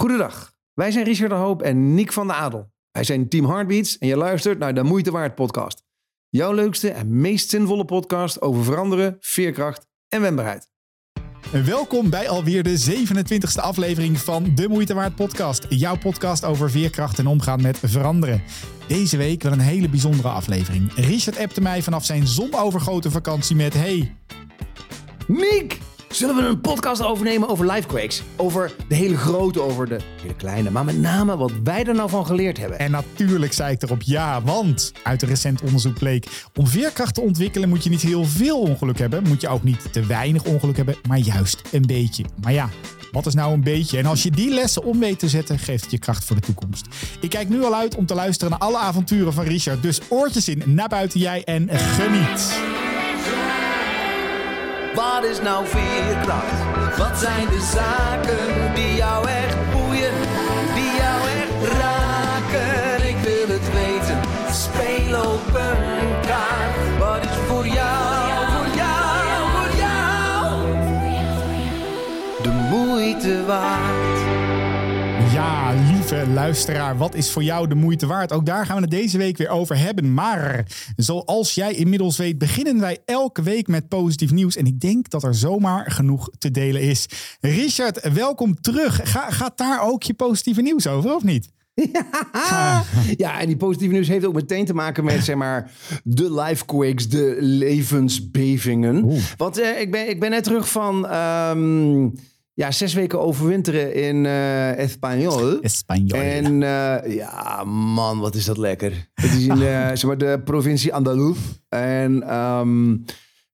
[0.00, 2.70] Goedendag, wij zijn Richard de Hoop en Nick van de Adel.
[2.90, 5.82] Wij zijn Team Heartbeats en je luistert naar de Moeite Waard podcast.
[6.28, 10.70] Jouw leukste en meest zinvolle podcast over veranderen, veerkracht en wendbaarheid.
[11.64, 15.66] Welkom bij alweer de 27e aflevering van de Moeite Waard podcast.
[15.68, 18.42] Jouw podcast over veerkracht en omgaan met veranderen.
[18.88, 20.92] Deze week wel een hele bijzondere aflevering.
[20.94, 23.74] Richard appte mij vanaf zijn zonovergoten vakantie met...
[23.74, 24.16] Hey,
[25.26, 25.78] Nick,
[26.08, 28.22] zullen we een podcast overnemen over lifequakes?
[28.36, 32.08] Over de hele grote, over de hele kleine, maar met name wat wij er nou
[32.08, 32.78] van geleerd hebben.
[32.78, 36.26] En natuurlijk zei ik erop ja, want uit een recent onderzoek bleek...
[36.54, 39.22] om veerkracht te ontwikkelen moet je niet heel veel ongeluk hebben.
[39.28, 42.24] Moet je ook niet te weinig ongeluk hebben, maar juist een beetje.
[42.42, 42.68] Maar ja,
[43.12, 43.98] wat is nou een beetje?
[43.98, 46.42] En als je die lessen om weet te zetten, geeft het je kracht voor de
[46.42, 46.86] toekomst.
[47.20, 49.82] Ik kijk nu al uit om te luisteren naar alle avonturen van Richard.
[49.82, 52.86] Dus oortjes in, naar buiten jij en geniet.
[54.98, 56.96] Wat is nou veerkracht?
[56.96, 60.14] Wat zijn de zaken die jou echt boeien,
[60.74, 63.08] die jou echt raken?
[63.08, 64.20] Ik wil het weten,
[64.52, 66.98] speel op een kaart.
[66.98, 70.62] Wat is voor jou, voor jou, voor jou?
[72.42, 73.97] De moeite waard.
[75.48, 78.32] Ja, lieve luisteraar, wat is voor jou de moeite waard?
[78.32, 80.14] Ook daar gaan we het deze week weer over hebben.
[80.14, 84.56] Maar zoals jij inmiddels weet, beginnen wij elke week met positief nieuws.
[84.56, 87.06] En ik denk dat er zomaar genoeg te delen is.
[87.40, 89.00] Richard, welkom terug.
[89.02, 91.48] Ga, gaat daar ook je positieve nieuws over, of niet?
[93.16, 95.70] Ja, en die positieve nieuws heeft ook meteen te maken met zeg maar,
[96.04, 99.20] de lifequakes, de levensbevingen.
[99.36, 102.08] Want eh, ik, ben, ik ben net terug van ehm,
[102.58, 105.60] ja, zes weken overwinteren in eh Espanyol.
[105.60, 106.20] Espanol.
[106.20, 109.08] En eh, ja, man, wat is dat lekker.
[109.14, 111.36] Het is in eh, zeg maar, de provincie Andalus.
[111.68, 112.96] En ehm,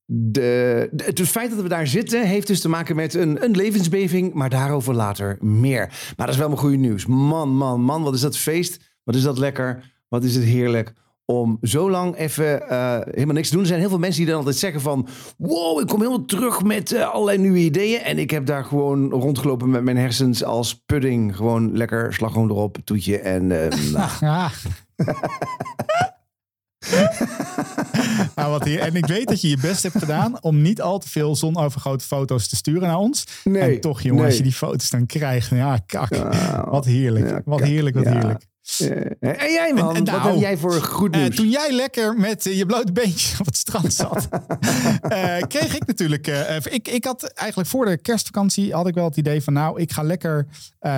[0.04, 3.56] de, de- het feit dat we daar zitten heeft dus te maken met een, een
[3.56, 4.32] levensbeving.
[4.34, 5.86] Maar daarover later meer.
[6.16, 7.06] Maar dat is wel mijn goede nieuws.
[7.06, 8.98] Man, man, man, wat is dat feest.
[9.04, 9.92] Wat is dat lekker.
[10.08, 10.92] Wat is het heerlijk
[11.26, 13.62] om zo lang even eh, helemaal niks te doen.
[13.62, 15.08] Er zijn heel veel mensen die dan altijd zeggen van...
[15.38, 18.00] wow, ik kom helemaal terug met eh, allerlei nieuwe ideeën.
[18.00, 21.36] En ik heb daar gewoon rondgelopen met mijn hersens als pudding.
[21.36, 23.70] Gewoon lekker slagroom erop, toetje en...
[23.70, 23.70] eh,
[28.34, 28.80] nou, wat hier.
[28.80, 32.06] En ik weet dat je je best hebt gedaan om niet al te veel zonovergoten
[32.06, 33.26] foto's te sturen naar ons.
[33.44, 36.14] Nee, en toch, jongen, als je die foto's dan krijgt, ja, kak.
[36.14, 37.28] Ja, wat heerlijk.
[37.28, 38.12] ja, wat heerlijk, wat ja.
[38.12, 38.46] heerlijk.
[38.78, 38.88] Eh,
[39.20, 41.36] en jij man, En- en wat nou, heb jij voor goed Eh, nieuws?
[41.36, 44.28] toen jij lekker met eh, je blote beentjes op het strand zat,
[45.54, 46.26] kreeg ik natuurlijk.
[46.70, 49.92] ik, ik had eigenlijk voor de kerstvakantie had ik wel het idee van, nou, ik
[49.92, 50.46] ga lekker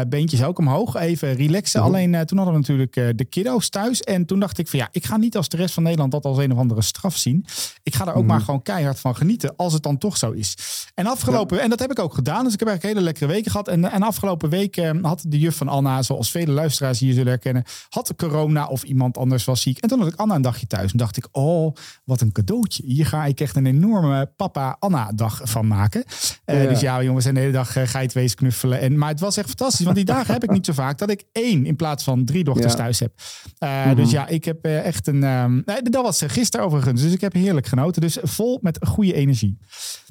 [0.08, 1.80] beentjes ook omhoog, even relaxen.
[1.80, 1.88] Mhm.
[1.88, 4.00] Alleen toen hadden we natuurlijk de kiddo's thuis.
[4.02, 6.24] En toen dacht ik van, ja, ik ga niet als de rest van Nederland dat
[6.24, 7.44] als een of andere straf zien.
[7.82, 8.26] Ik ga er ook Mhm.
[8.26, 10.54] maar gewoon keihard van genieten, als het dan toch zo is.
[10.94, 12.44] En afgelopen, en dat heb ik ook gedaan.
[12.44, 13.68] Dus ik heb eigenlijk hele lekkere weken gehad.
[13.68, 17.55] En, en afgelopen week had de juf van Anna, zoals vele luisteraars hier zullen herkennen,
[17.88, 19.78] had corona of iemand anders was ziek.
[19.78, 20.92] En toen had ik Anna een dagje thuis.
[20.92, 21.74] En dacht ik, oh,
[22.04, 22.82] wat een cadeautje.
[22.86, 26.04] Hier ga ik echt een enorme papa-Anna-dag van maken.
[26.44, 26.68] Eh, Ja.
[26.68, 28.80] Dus ja, jongens, en de hele dag uh, geitwees knuffelen.
[28.80, 29.84] En, maar het was echt fantastisch.
[29.84, 32.44] Want die dagen heb ik niet zo vaak dat ik één in plaats van drie
[32.44, 32.78] dochters Ja.
[32.78, 33.12] thuis heb.
[33.58, 35.24] Eh, Dus ja, ik heb eh, echt een...
[35.24, 37.02] ehm, dat was eh, gisteren overigens.
[37.02, 38.00] Dus ik heb heerlijk genoten.
[38.00, 39.58] Dus vol met goede energie.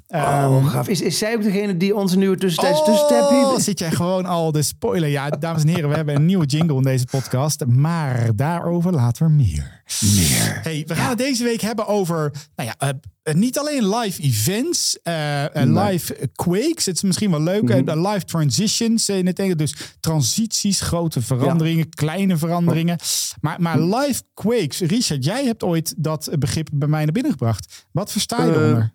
[0.08, 0.88] Ehm, Oh, gaaf.
[0.88, 3.64] Is, is zij ook degene die onze nieuwe tussentijds Oh, heeft?
[3.64, 5.10] zit jij gewoon al de spoiler.
[5.10, 7.66] Ja, dames en heren, we hebben een nieuwe jingle in deze podcast.
[7.66, 9.84] Maar daarover later meer.
[10.16, 10.60] Meer.
[10.64, 12.90] Hey, we gaan het deze week hebben over, nou ja,
[13.24, 15.84] eh, niet alleen live events, eh, eh, Nee.
[15.92, 16.86] live quakes.
[16.86, 17.70] Het is misschien wel leuk.
[17.70, 18.08] eh, Mhm.
[18.08, 19.58] live transitions eh, in het Engels.
[19.58, 22.98] Dus transities, grote veranderingen, kleine veranderingen.
[23.42, 24.80] Maar, maar live quakes.
[24.80, 27.86] Richard, jij hebt ooit dat begrip bij mij naar binnen gebracht.
[27.92, 28.94] Wat versta je Eh, eronder?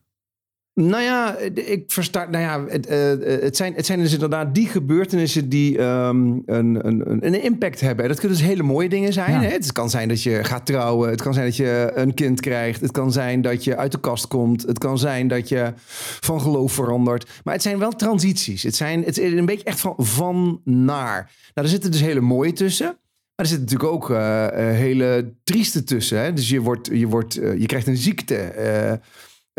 [0.81, 2.27] Nou ja, ik versta.
[2.31, 6.39] Nou ja, het, eh, eh, het, zijn, het zijn dus inderdaad die gebeurtenissen die ehm,
[6.47, 8.09] een, een, een, impact hebben.
[8.09, 9.33] Dat kunnen dus hele mooie dingen zijn.
[9.33, 9.41] Ja.
[9.41, 9.49] Hè?
[9.49, 11.11] Het kan zijn dat je gaat trouwen.
[11.11, 12.81] Het kan zijn dat je een kind krijgt.
[12.81, 14.63] Het kan zijn dat je uit de kast komt.
[14.63, 15.73] Het kan zijn dat je
[16.21, 17.31] van geloof verandert.
[17.45, 18.63] Maar het zijn wel transities.
[18.63, 21.31] Het, zijn, het is een beetje echt van, van naar.
[21.55, 22.87] Nou, er zitten dus hele mooie tussen.
[22.87, 26.21] Maar er zitten natuurlijk ook eh, eh, hele trieste tussen.
[26.21, 26.33] Hè?
[26.33, 28.53] Dus je, wordt, je, wordt, eh, je krijgt een ziekte.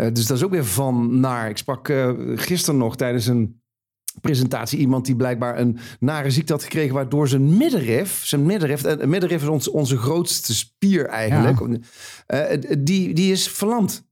[0.01, 1.49] Eh, eh, dus dat is ook weer van naar.
[1.49, 3.61] Ik sprak eh, gisteren nog tijdens een
[4.21, 9.01] presentatie iemand die blijkbaar een nare ziekte had gekregen, waardoor zijn middenrif, zijn middenrif, en
[9.01, 11.79] een middenrif is ons, onze grootste spier eigenlijk,
[12.25, 14.09] eh, die, die is verlamd.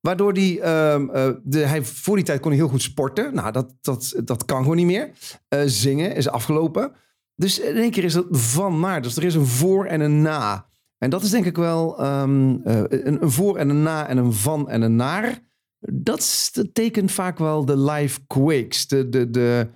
[0.00, 3.34] Waardoor die, ehm, eh, de, hij, voor die tijd kon hij heel goed sporten.
[3.34, 5.10] Nou, dat, dat, dat kan gewoon niet meer.
[5.48, 6.92] Eh, zingen is afgelopen.
[7.34, 9.02] Dus in één keer is dat van naar.
[9.02, 10.66] Dus er is een voor en een na.
[10.98, 14.16] En dat is denk ik wel ehm, eh, een, een voor en een na en
[14.16, 15.40] een van en een naar.
[15.80, 18.86] Dat, is- tekent vaak wel de live quakes.
[18.88, 19.68] De, de, de,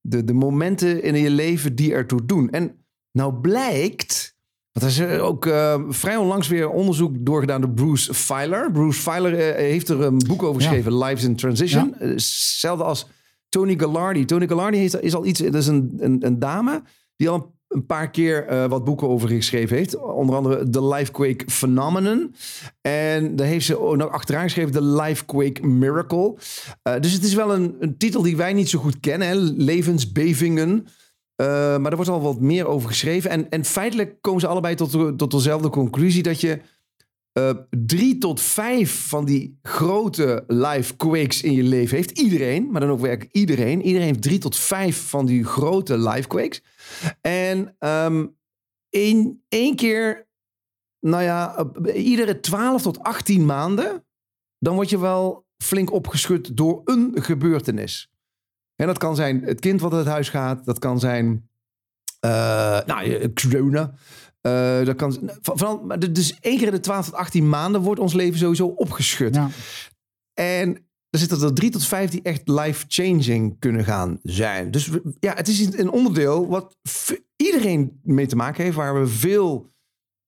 [0.00, 2.50] de, de momenten in je leven die ertoe doen.
[2.50, 4.36] En nou blijkt,
[4.72, 8.72] want er is eh, ook uh, vrij onlangs weer onderzoek doorgedaan door Bruce Feiler.
[8.72, 11.04] Bruce Feiler uh, heeft er een boek over geschreven, ja.
[11.06, 11.94] Lives in Transition.
[11.98, 12.06] Ja.
[12.06, 13.06] Hetzelfde als
[13.48, 14.24] Tony Gallardi.
[14.24, 16.82] Tony Gallardi heeft, is al iets, dat is een, een, een dame
[17.16, 19.96] die al een paar keer uh, wat boeken over geschreven heeft.
[19.96, 22.34] Onder andere The Lifequake Phenomenon.
[22.80, 26.34] En daar heeft ze ook nog achteraan geschreven The Lifequake Miracle.
[26.88, 29.62] Uh, dus het is wel een, een, titel die wij niet zo goed kennen.
[29.62, 30.70] Levensbevingen.
[30.70, 31.46] Uh,
[31.76, 33.30] maar er wordt al wat meer over geschreven.
[33.30, 36.22] En, en feitelijk komen ze allebei tot, tot dezelfde conclusie.
[36.22, 36.60] Dat je
[37.70, 42.18] drie tot vijf van die grote lifequakes in je leven heeft.
[42.18, 43.82] Iedereen, maar dan ook werkelijk iedereen.
[43.82, 46.62] Iedereen heeft drie tot vijf van die grote lifequakes.
[47.20, 48.36] En um,
[48.90, 50.26] één, één keer,
[51.00, 54.04] nou ja, iedere 12 tot 18 maanden,
[54.58, 58.10] dan word je wel flink opgeschud door een gebeurtenis.
[58.76, 61.48] En dat kan zijn het kind wat uit huis gaat, dat kan zijn,
[62.24, 62.30] uh,
[62.84, 63.94] nou, corona.
[64.46, 68.12] Uh, dat kan, vooral, dus één keer in de 12 tot 18 maanden wordt ons
[68.12, 69.34] leven sowieso opgeschud.
[69.34, 69.48] Ja.
[70.34, 70.76] En
[71.10, 74.70] er zitten er drie tot vijf die echt life-changing kunnen gaan zijn.
[74.70, 74.90] Dus
[75.20, 76.76] ja, het is een onderdeel wat
[77.36, 79.70] iedereen mee te maken heeft, waar we veel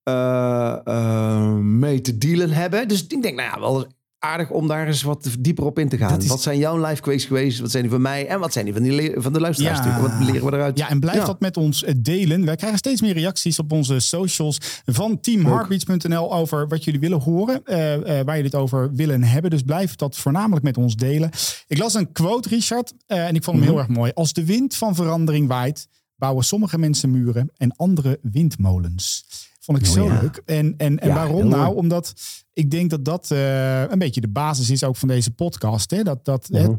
[0.08, 2.88] uh, uh, mee te dealen hebben.
[2.88, 3.86] Dus ik denk, nou ja, wel
[4.22, 6.20] aardig om daar eens wat dieper op in te gaan.
[6.20, 6.26] Is...
[6.26, 7.60] Wat zijn jouw live quakes geweest?
[7.60, 8.26] Wat zijn die van mij?
[8.26, 9.78] En wat zijn die van, die van de luisteraars?
[9.78, 10.00] Ja.
[10.00, 10.78] Wat leren we eruit?
[10.78, 11.24] Ja, en blijf ja.
[11.24, 12.44] dat met ons eh, delen.
[12.44, 17.60] Wij krijgen steeds meer reacties op onze socials van teamheartbeats.nl over wat jullie willen horen.
[17.64, 19.50] Uh, uh, waar jullie het over willen hebben.
[19.50, 21.30] Dus blijf dat voornamelijk met ons delen.
[21.66, 22.92] Ik las een quote, Richard.
[23.06, 23.70] Uh, en ik vond hem mm -hmm.
[23.70, 24.10] heel erg mooi.
[24.14, 29.24] Als de wind van verandering waait, bouwen sommige mensen muren en andere windmolens.
[29.60, 30.20] Vond ik oh, zo ja.
[30.20, 30.42] leuk.
[30.44, 31.76] En, en, en waarom nou?
[31.76, 32.14] Omdat
[32.54, 35.90] ik denk dat dat uh, een beetje de basis is ook van deze podcast.
[35.90, 36.02] Hè?
[36.02, 36.74] Dat, dat uh -huh.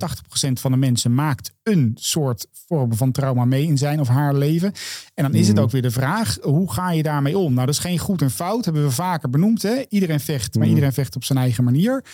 [0.50, 4.36] 80% van de mensen maakt een soort vorm van trauma mee in zijn of haar
[4.36, 4.72] leven.
[5.14, 7.54] En dan is het ook weer de vraag, hoe ga je daarmee om?
[7.54, 9.62] Nou, dat is geen goed en fout, hebben we vaker benoemd.
[9.62, 9.84] Hè?
[9.90, 12.06] Iedereen vecht, maar iedereen vecht op zijn eigen manier.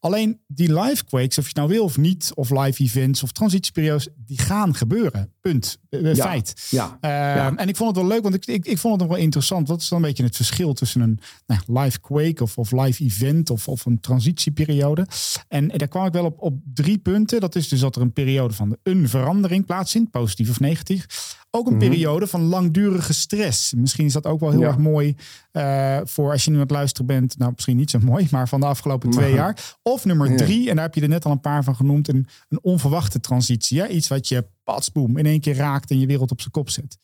[0.00, 4.08] Alleen die live quakes, of je nou wil of niet, of live events of transitieperiodes,
[4.16, 5.32] die gaan gebeuren.
[5.40, 5.78] Punt.
[5.90, 6.24] Uh, ja.
[6.24, 6.66] Feit.
[6.70, 6.98] Ja.
[7.00, 7.56] ja.
[7.56, 9.68] En ik vond het wel leuk, want ik, ik, ik vond het nog wel interessant.
[9.68, 13.04] Wat is dan een beetje het verschil tussen een nou, live quake of, of live
[13.04, 13.07] event
[13.50, 15.06] of, of een transitieperiode?
[15.48, 17.40] En daar kwam ik wel op, op drie punten.
[17.40, 21.36] Dat is dus dat er een periode van een verandering plaatsvindt, positief of negatief.
[21.50, 21.88] Ook een mm -hmm.
[21.88, 23.72] periode van langdurige stress.
[23.74, 24.66] Misschien is dat ook wel heel ja.
[24.66, 25.14] erg mooi
[25.52, 27.38] uh, voor als je nu aan het luisteren bent.
[27.38, 29.76] Nou, misschien niet zo mooi, maar van de afgelopen twee jaar.
[29.82, 30.70] Of nummer drie, ja.
[30.70, 33.80] en daar heb je er net al een paar van genoemd, een, een onverwachte transitie.
[33.80, 33.88] Hè?
[33.88, 36.98] Iets wat je patsboom in één keer raakt en je wereld op zijn kop zet.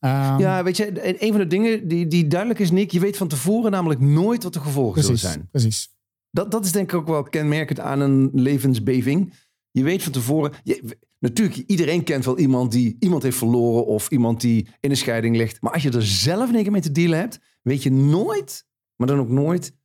[0.00, 3.16] Um, ja, weet je, een van de dingen die, die duidelijk is, Nick, je weet
[3.16, 5.48] van tevoren namelijk nooit wat de gevolgen precies, zullen zijn.
[5.50, 5.96] Precies.
[6.30, 9.34] Dat, dat is denk ik ook wel kenmerkend aan een levensbeving.
[9.70, 10.52] Je weet van tevoren.
[10.62, 14.96] Je, natuurlijk, iedereen kent wel iemand die iemand heeft verloren of iemand die in een
[14.96, 15.60] scheiding ligt.
[15.60, 18.66] Maar als je er zelf niks mee te dealen hebt, weet je nooit,
[18.96, 19.76] maar dan ook nooit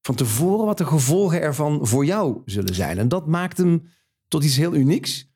[0.00, 2.98] van tevoren wat de gevolgen ervan voor jou zullen zijn.
[2.98, 3.88] En dat maakt hem
[4.28, 5.28] tot iets heel unieks.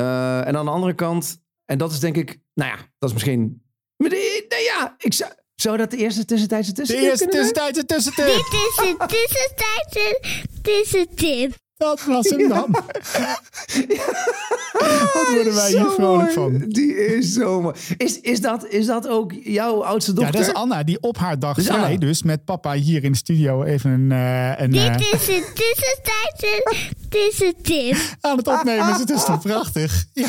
[0.00, 3.12] Uh, en aan de andere kant, en dat is denk ik, nou ja, dat is
[3.12, 3.62] misschien.
[3.96, 5.32] Nou ja, ik zou.
[5.54, 8.26] Zou dat de eerste tussentijdse tussentip De eerste tussentijdse tussentip.
[8.26, 10.20] Dit is de tussentijdse
[10.62, 11.54] tussentip.
[11.76, 12.74] Dat was hem dan.
[15.14, 16.64] Wat worden wij hier vrolijk van?
[16.68, 17.74] Die is zo mooi.
[17.96, 20.34] Is, is, dat, is dat ook jouw oudste dochter?
[20.34, 23.12] Ja, dat is Anna, die op haar dag vrij, dus, dus met papa hier in
[23.12, 24.10] de studio even een...
[24.10, 26.62] Uh, een Dit uh, is een tussentijdse
[27.08, 27.96] tussentip.
[28.20, 30.04] Aan het opnemen is het is toch prachtig.
[30.12, 30.26] Ja.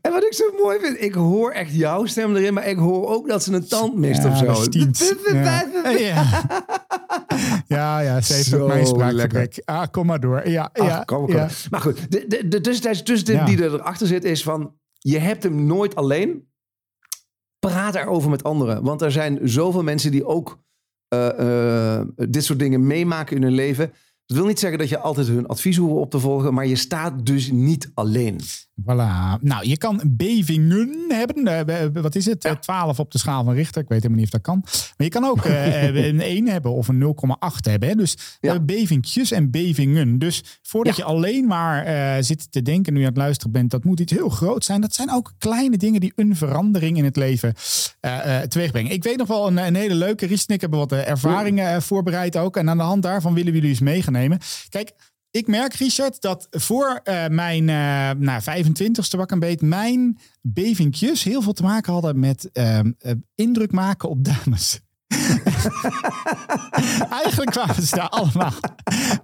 [0.00, 3.08] En wat ik zo mooi vind, ik hoor echt jouw stem erin, maar ik hoor
[3.08, 4.70] ook dat ze een tand mist ja, of zo.
[5.32, 5.90] ja.
[5.98, 6.24] ja.
[7.66, 9.62] ja, ja, ze heeft ook mijn spraakgebrek.
[9.64, 10.48] Ah, kom maar door.
[10.48, 11.34] Ja, Ach, ja, kom, kom.
[11.34, 11.48] ja.
[11.70, 14.78] Maar goed, de, de, de tussentijdse tussentip die erachter zit is van...
[14.98, 16.48] je hebt hem nooit alleen.
[17.58, 18.82] Praat erover met anderen.
[18.82, 20.58] Want er zijn zoveel mensen die ook
[21.14, 23.92] uh, uh, dit soort dingen meemaken in hun leven.
[24.26, 26.76] Dat wil niet zeggen dat je altijd hun advies hoeft op te volgen, maar je
[26.76, 28.40] staat dus niet alleen.
[28.82, 29.40] Voilà.
[29.40, 32.02] Nou, je kan bevingen hebben.
[32.02, 32.42] Wat is het?
[32.42, 32.56] Ja.
[32.56, 33.82] 12 op de schaal van Richter.
[33.82, 34.60] Ik weet helemaal niet of dat kan.
[34.64, 37.10] Maar je kan ook uh, een 1 hebben of een 0,8
[37.60, 37.88] hebben.
[37.88, 37.94] Hè?
[37.94, 38.60] Dus ja.
[38.60, 40.18] bevingjes en bevingen.
[40.18, 41.04] Dus voordat ja.
[41.04, 44.12] je alleen maar zit te denken nu je aan het luisteren bent, dat moet iets
[44.12, 44.80] heel groot zijn.
[44.80, 47.54] Dat zijn ook kleine dingen die een verandering in het leven
[48.48, 48.92] teweegbrengen.
[48.92, 50.26] Ik weet nog wel een, een hele leuke.
[50.26, 52.56] Ries en ik hebben wat ervaringen voorbereid ook.
[52.56, 53.80] En aan de hand daarvan willen we jullie eens
[54.68, 54.92] Kijk,
[55.30, 61.22] ik merk, Richard, dat voor uh, mijn uh, nou, 25ste wak een beet, mijn bevingjes
[61.22, 62.80] heel veel te maken hadden met uh,
[63.34, 64.80] indruk maken op dames.
[67.22, 68.52] Eigenlijk kwamen ze daar allemaal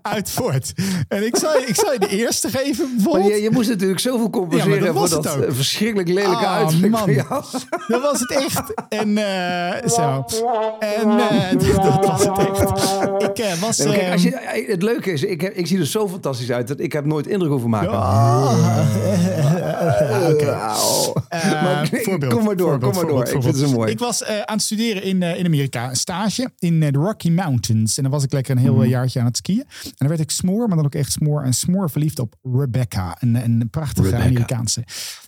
[0.03, 0.73] uit voort.
[1.09, 4.01] En ik zou, je- ik zou je de eerste geven, Maar je, je moest natuurlijk
[4.01, 5.43] zoveel Ja, compenseren maar dat was voor het dat ook.
[5.49, 7.01] eh, verschrikkelijk lelijke Ah, uiterlijk man.
[7.01, 7.45] van jou.
[7.89, 8.63] Dat was het echt.
[8.89, 10.25] En eh, zo.
[10.81, 11.51] En eh,
[11.85, 12.61] dat was het echt.
[13.39, 13.79] Ik was...
[13.79, 16.09] Nee, kijk, als ehm, je, eh, het leuke is, ik, heb, ik zie er zo
[16.09, 17.91] fantastisch uit dat ik heb nooit indruk hoeven maken.
[21.63, 23.27] Maar voorbeeld, kom maar door, voorbeeld, kom maar door.
[23.27, 23.91] voorbeeld, Ik vind het zo mooi.
[23.91, 27.97] Ik was aan het studeren in, in Amerika, een stage in eh, de Rocky Mountains.
[27.97, 28.83] En dan was ik lekker een heel Mhm.
[28.83, 29.65] eh, jaartje aan het skiën.
[29.85, 31.43] En dan werd ik smoor, maar dan ook echt smoor.
[31.43, 34.27] En smoor verliefd op Rebecca, een, een prachtige Rebecca.
[34.29, 34.85] Amerikaanse.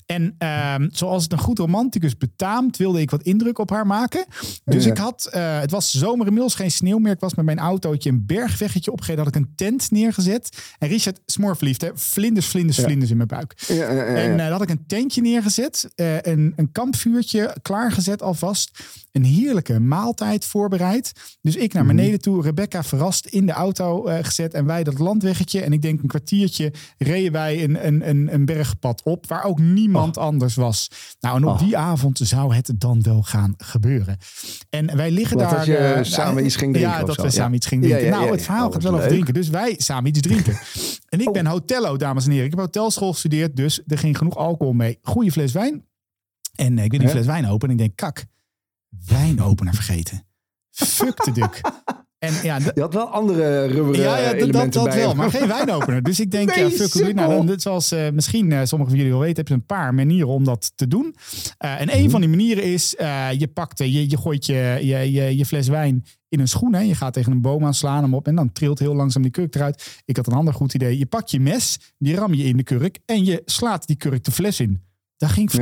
[0.06, 4.24] En ehm, zoals het een goed romanticus betaamt, wilde ik wat indruk op haar maken.
[4.64, 4.90] Dus Ja.
[4.90, 7.12] ik had, eh, het was zomer inmiddels, geen sneeuw meer.
[7.12, 10.58] Ik was met mijn autootje een bergweggetje opgereden, had ik een tent neergezet.
[10.78, 11.90] En Richard, smoor verliefd, hè?
[11.94, 13.54] vlinders, vlinders, vlinders in mijn buik.
[13.68, 13.86] Ja.
[13.88, 18.78] En dan had ik een tentje neergezet, eh, een, een kampvuurtje klaargezet alvast.
[19.12, 21.12] Een heerlijke maaltijd voorbereid.
[21.42, 25.60] Dus ik naar beneden toe, Rebecca verrast in de auto gezet en wij dat landweggetje.
[25.60, 29.58] En ik denk een kwartiertje reden wij een, een, een, een bergpad op waar ook
[29.58, 30.88] niemand anders was.
[31.20, 31.58] Nou, en op Oh.
[31.58, 34.16] die avond zou het dan wel gaan gebeuren.
[34.70, 35.56] En wij liggen Wat, daar...
[35.56, 38.10] dat je eh, samen iets ging drinken Ja, dat we samen iets gingen drinken.
[38.10, 39.34] nou, het verhaal Oh, gaat wat wel over drinken.
[39.34, 40.58] Dus wij samen iets drinken.
[41.08, 42.44] En ik ben hotello, dames en heren.
[42.46, 44.98] Ik heb hotelschool gestudeerd, dus er ging genoeg alcohol mee.
[45.02, 45.86] Goeie fles wijn.
[46.54, 48.24] En eh, ik wil die fles wijn open en ik denk, kak,
[49.06, 50.26] wijnopener vergeten.
[50.70, 51.60] Fuck de duk.
[52.26, 54.98] En ja, Je had wel andere rubberen ja, ja dat, dat, elementen dat bij.
[54.98, 56.02] wel, maar geen wijnopener.
[56.02, 57.46] Dus ik denk, Nee, ja, fuck, nou?
[57.46, 60.28] Dan, zoals eh, misschien eh, sommigen van jullie wel weten, heb je een paar manieren
[60.28, 61.14] om dat te doen.
[61.58, 62.10] Eh, en een Mhm.
[62.10, 65.68] van die manieren is, eh, je pakt, je, je gooit je, je, je, je fles
[65.68, 66.74] wijn in een schoen.
[66.74, 66.80] Hè.
[66.80, 69.30] Je gaat tegen een boom aan, slaan hem op en dan trilt heel langzaam die
[69.30, 70.02] kurk eruit.
[70.04, 70.98] Ik had een ander goed idee.
[70.98, 74.24] Je pakt je mes, die ram je in de kurk en je slaat die kurk
[74.24, 74.82] de fles in.
[75.16, 75.58] Dat ging Ja.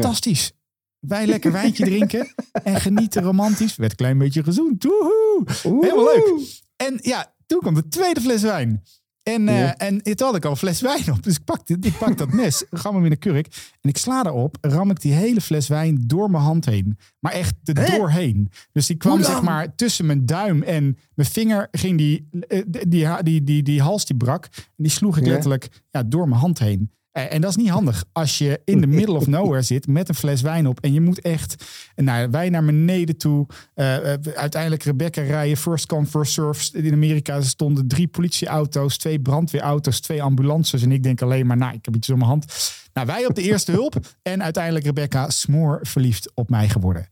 [1.07, 3.77] Wij lekker wijntje drinken en genieten romantisch.
[3.77, 4.85] Werd een klein beetje gezoend.
[4.85, 5.45] Woehoe.
[5.85, 6.63] Helemaal leuk.
[6.77, 8.83] En ja, toen kwam de tweede fles wijn.
[9.23, 9.77] En, Ja.
[9.77, 11.23] en toen had ik al een fles wijn op.
[11.23, 13.47] Dus ik pak, dit- ik pak dat mes, ram hem in de kurk.
[13.81, 16.99] En ik sla erop, ram ik die hele fles wijn door mijn hand heen.
[17.21, 17.97] Maar echt er Hè?
[17.97, 18.51] doorheen.
[18.73, 21.69] Dus die kwam zeg maar tussen mijn duim en mijn vinger.
[21.71, 24.45] Ging die, eh, die, die, die, die, die hals die brak.
[24.55, 25.31] En die sloeg ik Ja.
[25.31, 26.91] letterlijk ja, door mijn hand heen.
[27.13, 30.09] Eh, En dat is niet handig als je in the middle of nowhere zit met
[30.09, 30.81] een fles wijn op.
[30.81, 31.65] En je moet echt,
[31.97, 33.47] nou, wij naar beneden toe.
[33.75, 36.79] eh, eh, uiteindelijk Rebecca rijden, first come, first serve.
[36.83, 40.83] In Amerika stonden drie politieauto's, twee brandweerauto's, twee ambulances.
[40.83, 42.71] En ik denk alleen maar, nou, ik heb iets op mijn hand.
[42.93, 43.95] Nou, wij op de eerste hulp.
[44.23, 47.07] En uiteindelijk Rebecca smoor verliefd op mij geworden.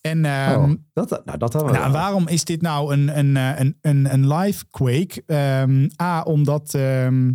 [0.00, 1.90] En ehm, Oh, dat, nou, dat nou, wel.
[1.90, 5.22] waarom is dit nou een, een, een, een, een live quake?
[5.26, 7.32] Ehm, A, omdat ehm,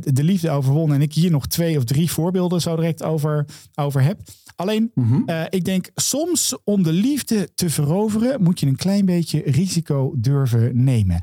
[0.00, 3.44] de liefde overwonnen en ik hier nog twee of drie voorbeelden zo direct over,
[3.74, 4.20] over heb.
[4.56, 5.22] Alleen, Mhm.
[5.26, 10.12] eh, ik denk soms om de liefde te veroveren moet je een klein beetje risico
[10.16, 11.18] durven nemen.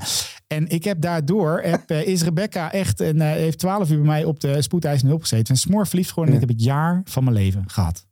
[0.46, 4.06] En ik heb daardoor, heb, eh, is Rebecca echt, en eh, heeft twaalf uur bij
[4.06, 5.54] mij op de spoedeisende hulp gezeten.
[5.54, 8.06] En smoor verliefd geworden en dit heb ik jaar van mijn leven gehad.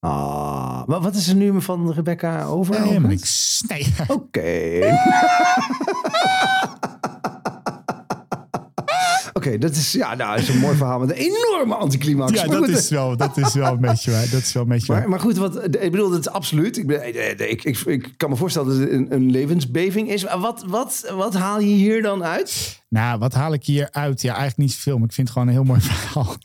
[0.00, 2.82] Ah, maar wat is er nu van Rebecca over?
[2.82, 3.62] Helemaal niks.
[3.68, 3.86] Nee.
[4.08, 4.40] Oké.
[9.36, 12.32] Oké, dat is ja, nou, is een mooi verhaal met een enorme anticlimax.
[12.32, 14.28] Ja, dat is wel, dat is wel een beetje waar.
[14.30, 14.92] Dat is wel een beetje.
[14.92, 16.76] Maar, maar goed, wat, ik bedoel, dat is absoluut.
[16.76, 20.22] Ik, ben- eh, ik, ik, ik kan me voorstellen dat het een, een levensbeving is.
[20.22, 22.80] Wat, wat, wat haal je hier dan uit?
[22.88, 24.22] Nou, wat haal ik hier uit?
[24.22, 26.36] Ja, eigenlijk niet zoveel, maar ik vind het gewoon een heel mooi verhaal.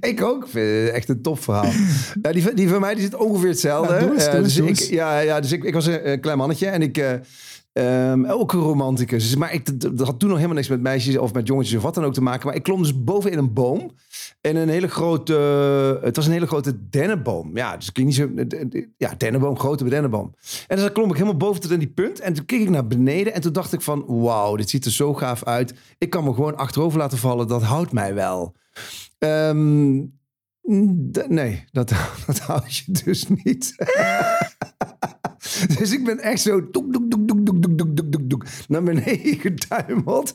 [0.00, 0.44] Ik ook.
[0.44, 1.70] Ik vind het echt een tof verhaal.
[2.22, 3.92] ja, die, van- die van mij die zit ongeveer hetzelfde.
[4.00, 6.20] Nou, eens, Eh, doe eens, dus ik, ja, ja, dus ik, ik was een, een
[6.20, 6.96] klein mannetje en ik...
[6.98, 7.10] eh,
[7.84, 9.22] ehm, ook een romanticus.
[9.22, 11.82] Dus, maar ik, dat had toen nog helemaal niks met meisjes of met jongetjes of
[11.82, 12.46] wat dan ook te maken.
[12.46, 13.90] Maar ik klom dus boven in een boom.
[14.40, 15.34] En een hele grote...
[16.02, 17.56] Het was een hele grote dennenboom.
[17.56, 18.28] Ja, dus ik niet zo...
[18.96, 20.34] Ja, dennenboom, grote dennenboom.
[20.66, 22.20] En dus dan klom ik helemaal boven tot aan die punt.
[22.20, 23.34] En toen keek ik naar beneden.
[23.34, 24.04] En toen dacht ik van...
[24.06, 25.74] Wauw, dit ziet er zo gaaf uit.
[25.98, 27.48] Ik kan me gewoon achterover laten vallen.
[27.48, 28.54] Dat houdt mij wel.
[31.12, 31.92] D- nee, dat,
[32.26, 33.74] dat houd je dus niet.
[35.78, 36.70] dus ik ben echt zo
[37.62, 40.34] doek, doek, doek, doek, doek, naar beneden getuimeld.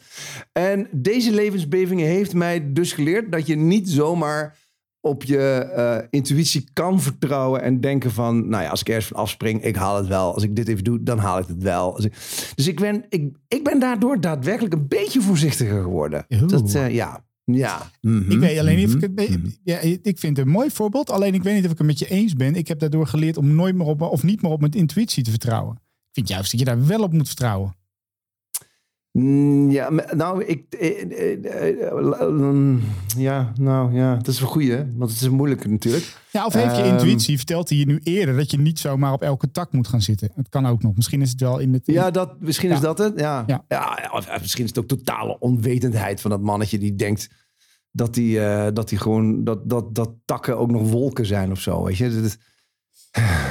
[0.52, 4.58] En deze levensbevingen heeft mij dus geleerd dat je niet zomaar
[5.06, 9.18] op je eh, intuïtie kan vertrouwen en denken van, nou ja, als ik ergens van
[9.18, 10.34] afspring, ik haal het wel.
[10.34, 12.00] Als ik dit even doe, dan haal ik het wel.
[12.56, 16.26] Dus ik ben, ik, ik ben daardoor daadwerkelijk een beetje voorzichtiger geworden.
[16.48, 17.24] Dat, eh, ja.
[17.44, 17.92] Ja.
[18.02, 18.32] Mhm.
[18.32, 19.48] Ik weet alleen niet mhm.
[19.64, 21.10] ik ik vind het een mooi voorbeeld.
[21.10, 22.56] Alleen ik weet niet of ik het met je eens ben.
[22.56, 25.30] Ik heb daardoor geleerd om nooit meer op of niet meer op mijn intuïtie te
[25.30, 25.84] vertrouwen.
[26.16, 27.76] Vind juist dat je daar wel op moet vertrouwen.
[29.12, 30.74] Mm, Ja, nou, ik.
[30.74, 31.72] eh, eh,
[32.22, 32.78] eh,
[33.18, 34.86] Ja, nou ja, dat is wel goed, hè?
[34.96, 36.18] Want het is moeilijk natuurlijk.
[36.32, 39.14] Ja, of heeft je Ehm, intuïtie, vertelt hij je nu eerder dat je niet zomaar
[39.14, 40.32] op elke tak moet gaan zitten?
[40.36, 40.96] Het kan ook nog.
[40.96, 41.86] Misschien is het wel in het.
[41.86, 43.20] Ja, dat, misschien is dat het.
[43.20, 43.44] Ja.
[43.68, 44.10] Ja.
[44.14, 47.30] Of, misschien is het ook totale onwetendheid van dat mannetje die denkt
[47.92, 48.40] dat die,
[48.74, 51.84] dat die gewoon dat, dat, dat takken ook nog wolken zijn of zo.
[51.84, 52.38] Weet je, dat, is-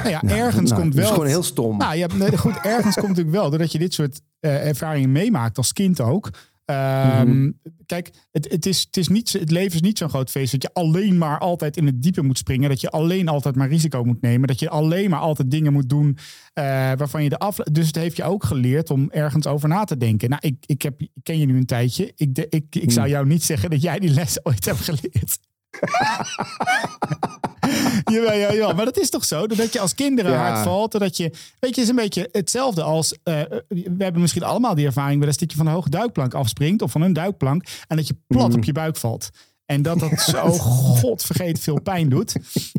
[0.03, 1.03] nou ja, ergens nou, komt dat wel.
[1.03, 1.77] is gewoon heel stom.
[1.77, 5.73] Nou nee, goed, ergens komt natuurlijk wel doordat je dit soort eh, ervaringen meemaakt als
[5.73, 6.29] kind ook.
[6.65, 7.51] Ehm, Mhm.
[7.85, 10.61] Kijk, het, het, is, het, is niet, het leven is niet zo'n groot feest dat
[10.61, 12.69] je alleen maar altijd in het diepe moet springen.
[12.69, 14.47] Dat je alleen altijd maar risico moet nemen.
[14.47, 16.17] Dat je alleen maar altijd dingen moet doen
[16.53, 16.63] eh,
[16.97, 17.55] waarvan je de af.
[17.55, 20.29] Dus het heeft je ook geleerd om ergens over na te denken.
[20.29, 22.11] Nou, ik, ik, heb, ik ken je nu een tijdje.
[22.15, 25.37] Ik, de, ik, ik zou jou niet zeggen dat jij die les ooit hebt geleerd.
[28.13, 28.73] jawel, jawel, jawel.
[28.75, 29.47] Maar dat is toch zo?
[29.47, 30.49] Dat je als kinderen Ja.
[30.51, 30.91] hard valt.
[30.91, 33.17] Dat je, weet je, is een beetje hetzelfde als...
[33.23, 35.25] eh, we hebben misschien allemaal die ervaring...
[35.25, 36.81] eens dat je van een hoge duikplank afspringt...
[36.81, 37.63] of van een duikplank...
[37.87, 38.57] en dat je plat Mhm.
[38.57, 39.29] op je buik valt.
[39.65, 40.49] En dat dat zo
[41.01, 42.35] godvergeten veel pijn doet.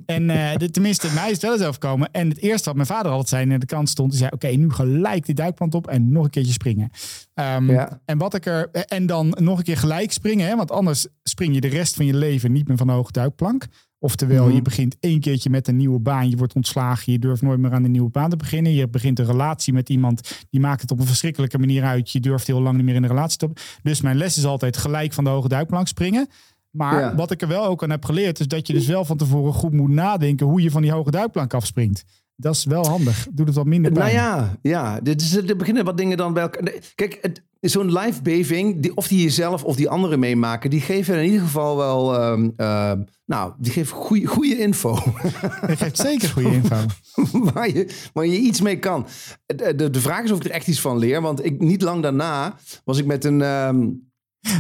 [0.07, 2.09] En eh, de- tenminste, mij is het wel eens overkomen.
[2.12, 3.45] En het eerste wat mijn vader altijd zei...
[3.45, 4.11] naar de kant stond...
[4.11, 5.87] die zei, oké, nu gelijk die duikplant op...
[5.87, 6.90] en nog een keertje springen.
[7.35, 8.00] Ehm, Ja.
[8.05, 8.71] En wat ik er...
[8.71, 10.47] En dan nog een keer gelijk springen...
[10.49, 12.52] Hè, want anders spring je de rest van je leven...
[12.52, 13.66] niet meer van een hoge duikplank.
[14.06, 14.54] Oftewel, Mhm.
[14.54, 16.30] je begint één keertje met een nieuwe baan.
[16.30, 17.12] Je wordt ontslagen.
[17.12, 18.72] Je durft nooit meer aan een nieuwe baan te beginnen.
[18.72, 20.44] Je begint een relatie met iemand.
[20.50, 22.10] Die maakt het op een verschrikkelijke manier uit.
[22.10, 23.50] Je durft heel lang niet meer in een relatie te...
[23.82, 26.28] Dus mijn les is altijd gelijk van de hoge duikplank springen.
[26.70, 27.14] Maar Ja.
[27.14, 28.40] wat ik er wel ook aan heb geleerd...
[28.40, 30.46] is dat je dus wel van tevoren goed moet nadenken...
[30.46, 32.04] hoe je van die hoge duikplank afspringt.
[32.36, 33.26] Dat is wel handig.
[33.32, 34.14] Doet het wat minder pijn.
[34.14, 35.00] Nou ja, ja.
[35.00, 36.62] Dit is, er beginnen wat dingen dan bij elkaar.
[36.62, 40.80] nee, Kijk, het- zo'n live beving, die, of die jezelf of die anderen meemaken, die
[40.80, 44.98] geven in ieder geval wel, ehm, ehm, nou, die geven goede, goede info.
[45.66, 46.76] Dat geeft zeker goede info.
[47.54, 49.06] waar, je, waar je iets mee kan.
[49.46, 51.20] De, de, de vraag is of ik er echt iets van leer.
[51.22, 53.42] Want ik, niet lang daarna was ik met een.
[53.42, 53.80] ehm,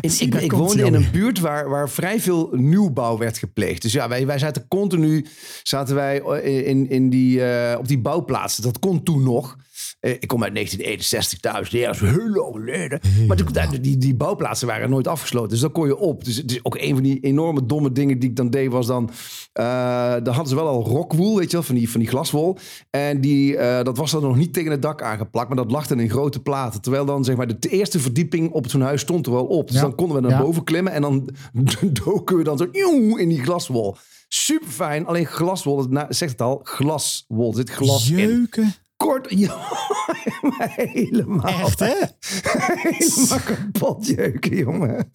[0.00, 3.82] in- ik, ik woonde in een buurt waar, waar vrij veel nieuwbouw werd gepleegd.
[3.82, 5.26] Dus ja, wij, wij zaten continu
[5.62, 6.16] zaten wij
[6.64, 8.62] in, in die, eh, op die bouwplaatsen.
[8.62, 9.56] Dat kon toen nog.
[10.06, 11.68] Eh, ik kom uit 1961 thuis.
[11.70, 13.00] Ja, dat is heel lang geleden.
[13.26, 15.48] Maar toen- die, die bouwplaatsen waren nooit afgesloten.
[15.50, 16.24] Dus daar kon je op.
[16.24, 18.86] Dus het is ook een van die enorme domme dingen die ik dan deed was
[18.86, 19.10] dan...
[19.52, 22.56] eh dan hadden ze wel al rockwool, weet je wel, van die, van die glaswol.
[22.90, 25.48] En die, eh, dat was dan nog niet tegen het dak aangeplakt.
[25.48, 26.80] Maar dat lag dan in grote platen.
[26.80, 29.66] Terwijl dan zeg maar de eerste verdieping op zo'n huis stond er wel op.
[29.66, 29.82] Dus Ja.
[29.82, 30.40] dan konden we naar Ja.
[30.40, 30.92] boven klimmen.
[30.92, 31.28] En dan
[32.04, 32.64] doken we dan zo
[33.16, 33.96] in die glaswol.
[34.28, 35.06] Super fijn.
[35.06, 37.48] Alleen glaswol, na- zegt het al, glaswol.
[37.50, 38.48] Er zit glas in.
[38.96, 39.56] Kort, ja,
[40.76, 41.44] helemaal.
[41.44, 41.94] Echt, hè?
[42.82, 45.10] Helemaal kapot jeuken, jongen.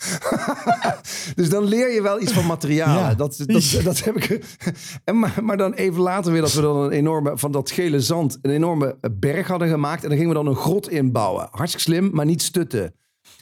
[1.36, 3.04] dus dan leer je wel iets van materialen.
[3.04, 3.16] Ja.
[3.16, 4.58] Dat, dat, dat heb ik.
[5.04, 8.00] En maar, maar dan even later weer dat we dan een enorme, van dat gele
[8.00, 10.04] zand, een enorme berg hadden gemaakt.
[10.04, 11.48] En dan gingen we dan een grot inbouwen.
[11.52, 12.96] Hartstikke slim, maar niet stutten.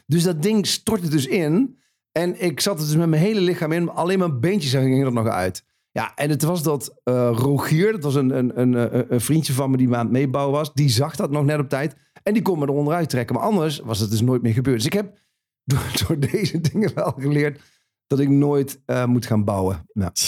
[0.06, 1.78] Dus dat ding stortte dus in.
[2.12, 3.90] En ik zat er dus met mijn hele lichaam in.
[3.90, 5.64] Alleen mijn beentjes gingen er nog uit.
[5.92, 9.54] Ja, en het was dat eh, Rogier, dat was een, een, een, een- een vriendje
[9.54, 10.74] van me die me aan het meebouwen was.
[10.74, 11.96] Die zag dat nog net op tijd.
[12.24, 13.36] En die kon me er onderuit trekken.
[13.36, 14.76] Maar anders was het dus nooit meer gebeurd.
[14.78, 15.18] Dus ik heb
[16.08, 17.62] door, deze dingen wel geleerd
[18.08, 19.86] dat ik nooit eh, moet gaan bouwen.
[19.94, 20.12] Nou,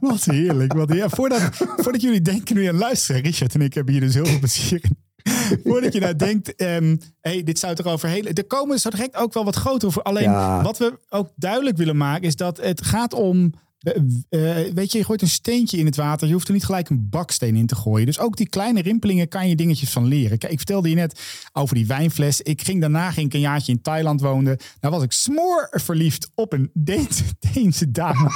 [0.00, 0.72] wat heerlijk.
[0.72, 1.14] Wat heerlijk.
[1.14, 1.40] Voordat,
[1.76, 4.80] voordat jullie denken nu aan luisteren, Richard en ik hebben hier dus heel veel plezier
[4.84, 4.96] in.
[5.64, 8.32] Voordat je nou denkt, ehm, hey, dit zou toch over hele...
[8.32, 10.02] Er komen zo direct ook wel wat groter over.
[10.02, 10.62] Alleen Ja.
[10.62, 13.52] wat we ook duidelijk willen maken is dat het gaat om...
[13.82, 16.26] eh, eh, weet je, je gooit een steentje in het water.
[16.26, 18.06] Je hoeft er niet gelijk een baksteen in te gooien.
[18.06, 20.38] Dus ook die kleine rimpelingen kan je dingetjes van leren.
[20.38, 21.20] Kijk, ik vertelde je net
[21.52, 22.40] over die wijnfles.
[22.40, 24.56] Ik ging daarna ging ik een jaartje in Thailand wonen.
[24.80, 28.30] Daar was ik smoor verliefd op een Deense, Deense dame.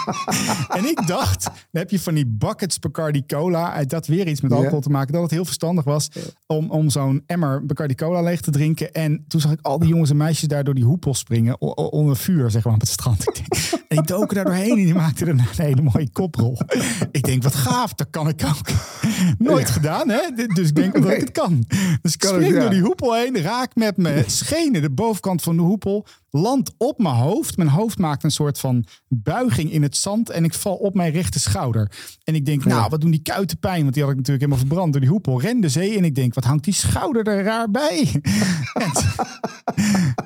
[0.69, 3.77] en ik dacht, dan heb je van die buckets Bacardi Cola.
[3.77, 5.13] Het had weer iets met alcohol te maken.
[5.13, 6.09] Dat het heel verstandig was
[6.47, 8.93] om, om zo'n emmer Bacardi Cola leeg te drinken.
[8.93, 11.61] En toen zag ik al die jongens en meisjes daar door die hoepel springen.
[11.93, 13.25] onder vuur, zeg maar, op het strand.
[13.89, 16.59] En die doken daar doorheen en die maakten er een hele mooie koprol.
[17.11, 18.69] Ik denk, wat gaaf, dat kan ik ook.
[19.39, 20.21] Nooit gedaan, hè?
[20.55, 21.65] Dus ik denk dat ik het kan.
[22.03, 25.63] Dus ik spring door die hoepel heen, raak met mijn schenen de bovenkant van de
[25.63, 27.57] hoepel, land op mijn hoofd.
[27.57, 31.13] Mijn hoofd maakt een soort van buiging in het zand en ik val op mijn
[31.13, 31.91] rechter schouder.
[32.25, 33.83] En ik denk, nou, wat doen die kuiten pijn?
[33.83, 35.41] Want die had ik natuurlijk helemaal verbrand door die hoepel.
[35.41, 38.09] Ren de zee en ik denk, wat hangt die schouder er raar bij?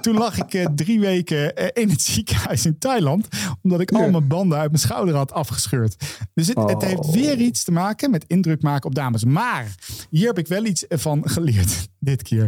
[0.00, 3.28] Toen lag ik eh, drie weken eh, in het ziekenhuis in Thailand,
[3.62, 5.96] omdat ik al mijn banden uit mijn schouder had afgescheurd.
[6.34, 9.24] Dus het, het heeft weer iets te maken met indruk maken op dames.
[9.24, 9.74] Maar
[10.10, 11.88] hier heb ik wel iets van geleerd.
[12.00, 12.44] Dit keer.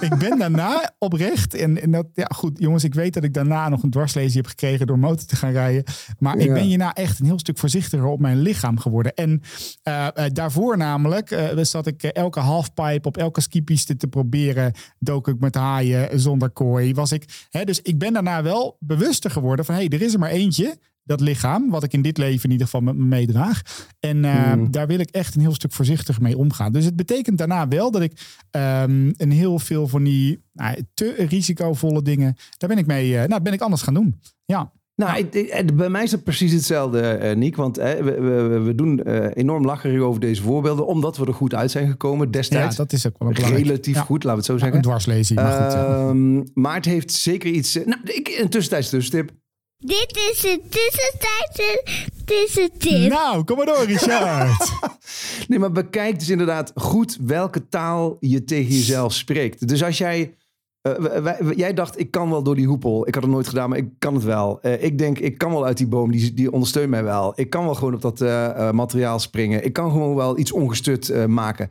[0.00, 1.54] ik ben daarna oprecht.
[1.54, 4.46] En, en dat, ja, goed, jongens, ik weet dat ik daarna nog een dwarslezing heb
[4.46, 5.84] gekregen door motor te gaan rijden.
[6.18, 9.14] Maar ik ben hierna echt een heel stuk voorzichtiger op mijn lichaam geworden.
[9.14, 9.42] En
[9.82, 14.72] eh, eh, daarvoor namelijk eh, zat ik elke halfpipe op elke skipiste te proberen.
[14.98, 16.94] Dook ik met haaien zonder kooi.
[16.94, 20.12] Was ik, hè, dus ik ben daarna wel bewuster geworden van hé, hey, er is
[20.12, 20.78] er maar eentje.
[21.06, 23.60] Dat lichaam, wat ik in dit leven in ieder geval met me meedraag.
[24.00, 24.70] En eh, Hmm.
[24.70, 26.72] daar wil ik echt een heel stuk voorzichtig mee omgaan.
[26.72, 28.12] Dus het betekent daarna wel dat ik
[28.50, 33.28] ehm, een heel veel van die nou, te risicovolle dingen, daar ben ik mee, eh,
[33.28, 34.20] nou, ben ik anders gaan doen.
[34.44, 37.56] Ja, Nou, ik- ik- bij mij is het precies hetzelfde, eh Niek.
[37.56, 40.86] Want we, we, we doen eh, enorm lachen over deze voorbeelden.
[40.86, 42.76] Omdat we er goed uit zijn gekomen ja destijds.
[42.76, 43.64] dat is ook wel een belangrijk.
[43.66, 44.82] Relatief ja, goed, laten we het zo Een zeggen.
[44.82, 45.72] dwarslezing, maar goed.
[45.72, 45.86] ja.
[46.08, 47.74] Ehm, maar het heeft zeker iets...
[47.74, 49.30] Nou, ik, een tussentijds tussentip.
[49.78, 51.82] Dit is een tussentijdse
[52.24, 53.10] tussentip.
[53.12, 54.72] Nou, kom maar door, Richard.
[55.48, 59.68] Nee, maar bekijk dus inderdaad goed welke taal je tegen jezelf spreekt.
[59.68, 60.34] Dus als jij...
[60.82, 63.08] eh, wij- wij- jij dacht, ik kan wel door die hoepel.
[63.08, 64.60] Ik had het nooit gedaan, maar ik kan het wel.
[64.60, 67.32] Eh, ik denk, ik kan wel uit die boom, die, die ondersteunt mij wel.
[67.36, 69.64] Ik kan wel gewoon op dat eh, eh, materiaal springen.
[69.64, 71.70] Ik kan gewoon wel iets ongestut eh, maken.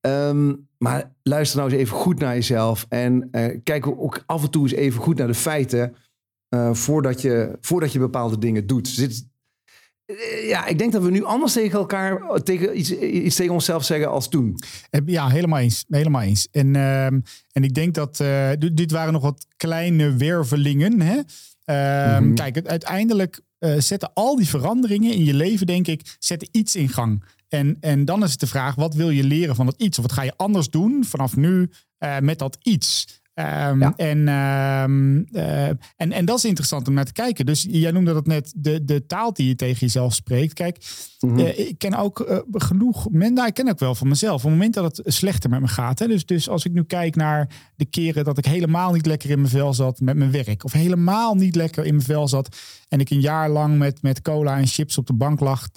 [0.00, 2.86] Ehm, maar luister nou eens even goed naar jezelf.
[2.88, 5.94] En eh, kijk ook af en toe eens even goed naar de feiten.
[6.50, 8.96] Eh, voordat, je, voordat je bepaalde dingen doet.
[8.96, 9.24] Dus
[10.04, 13.84] eh, ja, ik denk dat we nu anders tegen elkaar, tegen iets, iets tegen onszelf
[13.84, 14.58] zeggen als toen.
[15.06, 15.84] Ja, helemaal eens.
[15.88, 16.48] Helemaal eens.
[16.50, 17.20] En, ehm,
[17.52, 21.00] en ik denk dat eh, dit, waren nog wat kleine wervelingen.
[21.00, 21.20] Hè?
[21.64, 22.34] Ehm, Mhm.
[22.34, 23.40] Kijk, het, uiteindelijk
[23.78, 27.24] zetten al die veranderingen in je leven, denk ik, zetten iets in gang.
[27.48, 29.98] En, en dan is het de vraag, wat wil je leren van dat iets?
[29.98, 31.70] Of wat ga je anders doen vanaf nu
[32.20, 33.19] met dat iets?
[33.34, 33.92] Ehm, Ja.
[33.96, 35.66] en, ehm, eh,
[35.96, 37.46] en, en dat is interessant om naar te kijken.
[37.46, 40.52] Dus jij noemde dat net de, de taal die je tegen jezelf spreekt.
[40.52, 40.84] Kijk,
[41.20, 41.38] Mhm.
[41.38, 44.34] eh, ik ken ook eh, genoeg mensen, nou, ik ken ook wel van mezelf.
[44.36, 45.98] Op het moment dat het slechter met me gaat.
[45.98, 49.30] Hè, dus, dus als ik nu kijk naar de keren dat ik helemaal niet lekker
[49.30, 50.64] in mijn vel zat met mijn werk.
[50.64, 52.56] Of helemaal niet lekker in mijn vel zat.
[52.88, 55.68] En ik een jaar lang met, met cola en chips op de bank lag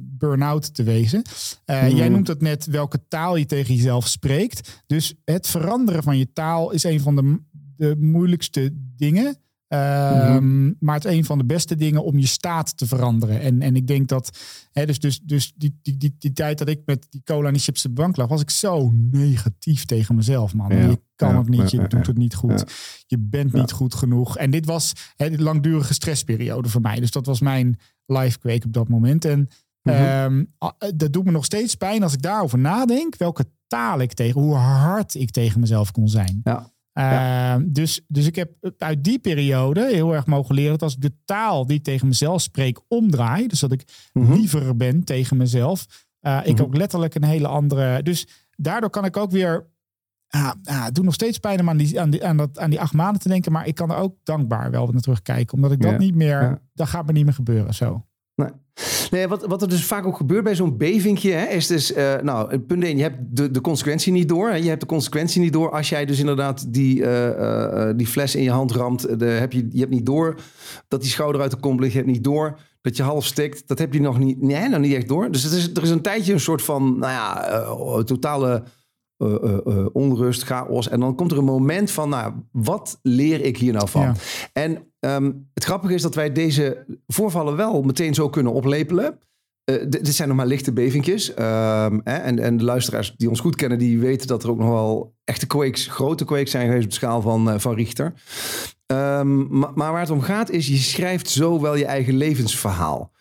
[0.00, 1.22] burn-out te wezen.
[1.64, 1.96] Eh, Mhm.
[1.96, 4.82] Jij noemt het net welke taal je tegen jezelf spreekt.
[4.86, 7.38] Dus het veranderen van je taal is een van de,
[7.76, 9.36] de moeilijkste dingen.
[9.68, 13.40] Ehm, Maar het is een van de beste dingen om je staat te veranderen.
[13.40, 14.38] En, en ik denk dat,
[14.72, 17.52] hè, dus, dus, dus die, die, die, die tijd dat ik met die cola en
[17.52, 20.76] die chips op de bank lag, was ik zo negatief tegen mezelf, man.
[20.76, 22.64] Ja, je kan ja, het niet, je ja, doet het niet goed,
[23.06, 24.36] je bent niet goed genoeg.
[24.38, 27.00] En dit was hè, de langdurige stressperiode voor mij.
[27.00, 29.24] Dus dat was mijn life quake op dat moment.
[29.24, 29.48] En
[29.82, 29.96] Mhm.
[29.96, 34.12] ehm, ah, dat doet me nog steeds pijn als ik daarover nadenk, welke taal ik
[34.12, 36.40] tegen, hoe hard ik tegen mezelf kon zijn.
[36.44, 36.74] Ja.
[36.98, 41.00] Uh, dus, dus ik heb uit die periode heel erg mogen leren dat als ik
[41.00, 44.32] de taal die ik tegen mezelf spreek omdraai, dus dat ik Mhm.
[44.32, 45.86] liever ben tegen mezelf,
[46.20, 46.62] uh, ik Mhm.
[46.62, 48.02] ook letterlijk een hele andere.
[48.02, 48.26] Dus
[48.56, 49.66] daardoor kan ik ook weer.
[50.28, 52.80] Ah, ah, doet nog steeds pijn om aan die, aan, die, aan, dat, aan die
[52.80, 55.80] acht maanden te denken, maar ik kan er ook dankbaar wel naar terugkijken, omdat ik
[55.80, 55.98] dat Ja.
[55.98, 56.42] niet meer.
[56.42, 56.58] Ja.
[56.74, 57.74] Dat gaat me niet meer gebeuren.
[57.74, 58.06] Zo.
[58.36, 58.50] Nee.
[59.10, 62.14] Nee, wat, wat er dus vaak ook gebeurt bij zo'n bevingje, hè, is dus, eh,
[62.22, 64.48] nou, punt 1, je hebt de, de consequentie niet door.
[64.48, 68.06] Hè, je hebt de consequentie niet door als jij dus inderdaad die, eh, eh, die
[68.06, 69.18] fles in je hand ramt.
[69.18, 70.38] De, heb je, je hebt niet door
[70.88, 71.92] dat die schouder uit de kom ligt.
[71.92, 73.68] Je hebt niet door dat je half stikt.
[73.68, 75.30] Dat heb je nog niet, nee, nog niet echt door.
[75.30, 78.62] Dus het is, er is een tijdje een soort van, nou ja, totale
[79.92, 80.88] onrust, chaos.
[80.88, 84.02] En dan komt er een moment van, nou, wat leer ik hier nou van?
[84.02, 84.14] Ja.
[84.52, 89.18] En ehm, het grappige is dat wij deze voorvallen wel meteen zo kunnen oplepelen.
[89.64, 91.34] D- dit zijn nog maar lichte bevingjes.
[91.34, 94.58] Ehm, hè, en, en de luisteraars die ons goed kennen, die weten dat er ook
[94.58, 98.12] nog wel echte quakes, grote quakes zijn geweest op de schaal van, eh, van Richter.
[98.86, 103.12] Ehm, maar, maar waar het om gaat is, je schrijft zo wel je eigen levensverhaal.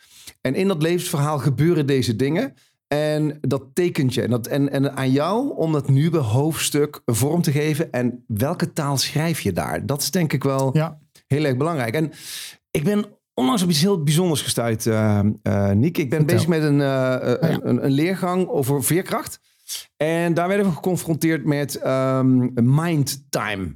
[0.41, 2.53] En in dat levensverhaal gebeuren deze dingen.
[2.87, 4.21] En dat tekent je.
[4.21, 7.91] En, dat, en, en aan jou om dat nieuwe hoofdstuk vorm te geven.
[7.91, 9.85] En welke taal schrijf je daar?
[9.85, 10.99] Dat is denk ik wel Ja.
[11.27, 11.93] Heel erg belangrijk.
[11.93, 12.11] En
[12.71, 15.97] ik ben onlangs op iets heel bijzonders gestuurd, uh, uh, Niek.
[15.97, 16.35] Ik ben Vertel.
[16.35, 17.39] bezig met een, uh, ja.
[17.39, 19.39] een, een, een leergang over veerkracht.
[19.97, 23.75] En daar werden we geconfronteerd met um, mind time.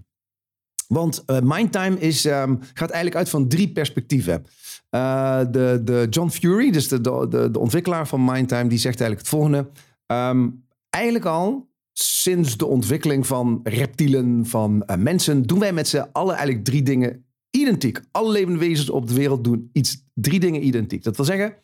[0.87, 4.45] Want uh, mind time is, um, gaat eigenlijk uit van drie perspectieven.
[4.95, 9.19] Uh, de, de John Fury, dus de, de, de ontwikkelaar van Mindtime, die zegt eigenlijk
[9.19, 9.69] het volgende.
[10.07, 16.07] Um, eigenlijk al sinds de ontwikkeling van reptielen, van uh, mensen, doen wij met z'n
[16.11, 18.01] allen eigenlijk drie dingen identiek.
[18.11, 21.03] Alle levende wezens op de wereld doen iets, drie dingen identiek.
[21.03, 21.55] Dat wil zeggen,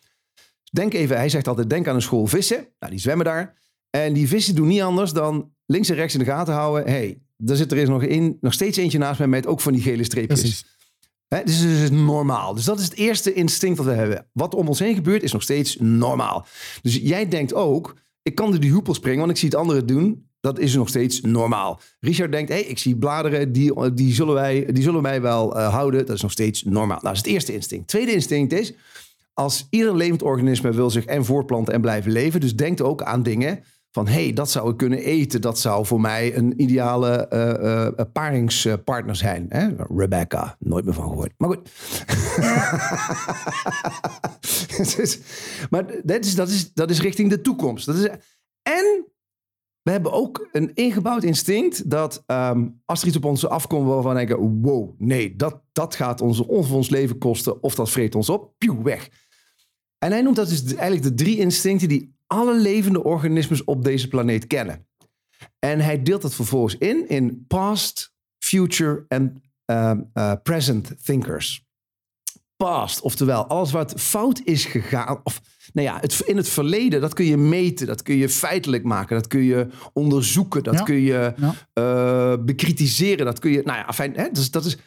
[0.72, 2.68] denk even, hij zegt altijd, denk aan een school vissen.
[2.78, 3.58] Nou, die zwemmen daar.
[3.90, 6.92] En die vissen doen niet anders dan links en rechts in de gaten houden.
[6.92, 9.72] hey, daar zit er is nog, in, nog steeds eentje naast mij met ook van
[9.72, 10.40] die gele streepjes.
[10.40, 10.64] Precies.
[11.28, 12.54] He, dus het is normaal.
[12.54, 14.28] Dus dat is het eerste instinct dat we hebben.
[14.32, 16.46] Wat om ons heen gebeurt is nog steeds normaal.
[16.82, 19.86] Dus jij denkt ook, ik kan door die hoepel springen, want ik zie het anderen
[19.86, 20.28] doen.
[20.46, 21.80] Dat is nog steeds normaal.
[22.00, 25.56] Richard denkt, hé, hey, ik zie bladeren, die, die, zullen wij, die zullen mij wel
[25.56, 26.06] eh, houden.
[26.06, 26.86] Dat is nog steeds normaal.
[26.86, 27.88] Nou, dat is het eerste instinct.
[27.88, 28.72] Tweede instinct is,
[29.34, 33.22] als ieder levend organisme wil zich en voortplanten en blijven leven, dus denkt ook aan
[33.22, 35.40] dingen van, hé, hey, dat zou ik kunnen eten.
[35.40, 39.46] Dat zou voor mij een ideale eh, eh, paringspartner zijn.
[39.48, 39.68] Hè?
[39.96, 41.32] Rebecca, nooit meer van gehoord.
[41.36, 41.68] Maar goed.
[45.70, 47.86] Maar dat is, dat, is, dat is richting de toekomst.
[47.86, 48.08] Dat is,
[48.62, 49.04] en
[49.86, 54.12] we hebben ook een ingebouwd instinct dat ehm, als er iets op ons afkomt waarvan
[54.14, 58.14] we denken, wow, nee, dat, dat gaat ons, of ons leven kosten of dat vreet
[58.14, 59.08] ons op, pieuw, weg.
[59.98, 64.08] En hij noemt dat dus eigenlijk de drie instincten die alle levende organismen op deze
[64.08, 64.86] planeet kennen.
[65.58, 71.65] En hij deelt dat vervolgens in in past, future en uh, uh, present thinkers.
[72.56, 75.40] Past, oftewel alles wat fout is gegaan, of
[75.72, 79.16] nou ja, het, in het verleden, dat kun je meten, dat kun je feitelijk maken,
[79.16, 80.82] dat kun je onderzoeken, dat Ja.
[80.82, 81.54] kun je Ja.
[81.72, 84.78] eh, bekritiseren, dat kun je, nou ja, fijn, hè, dus dat is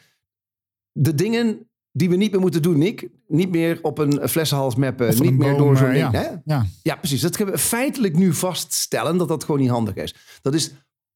[0.92, 3.08] de dingen die we niet meer moeten doen, Nick.
[3.26, 6.12] Niet meer op een flessenhals van niet meer door zo'n eh, ding.
[6.12, 6.20] ja.
[6.20, 6.28] Hè?
[6.44, 6.66] Ja.
[6.82, 7.20] Ja, precies.
[7.20, 10.14] Dat kunnen we feitelijk nu vaststellen dat dat gewoon niet handig is.
[10.42, 10.72] Dat is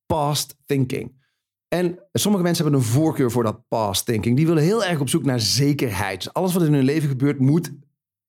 [0.07, 1.23] past thinking.
[1.69, 4.37] En sommige mensen hebben een voorkeur voor dat past thinking.
[4.37, 6.23] Die willen heel erg op zoek naar zekerheid.
[6.23, 7.73] Dus alles wat in hun leven gebeurt moet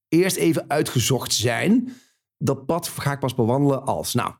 [0.07, 1.93] eerst even uitgezocht zijn.
[2.37, 4.13] Dat pad ga ik pas bewandelen als.
[4.13, 4.33] Nou,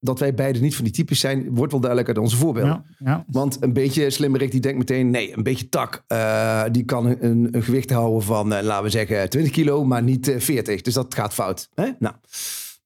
[0.00, 2.84] dat wij beide niet van die types zijn, wordt wel duidelijk uit onze voorbeelden.
[2.98, 3.24] Ja, ja.
[3.28, 6.04] Want een beetje slimmerik die denkt meteen, nee, een beetje tak.
[6.06, 10.02] eh, die kan een, een gewicht houden van, eh, laten we zeggen, 20 kilo, maar
[10.02, 10.80] niet eh, 40.
[10.80, 11.68] Dus dat gaat fout.
[11.74, 11.90] Hè?
[11.98, 12.14] Nou,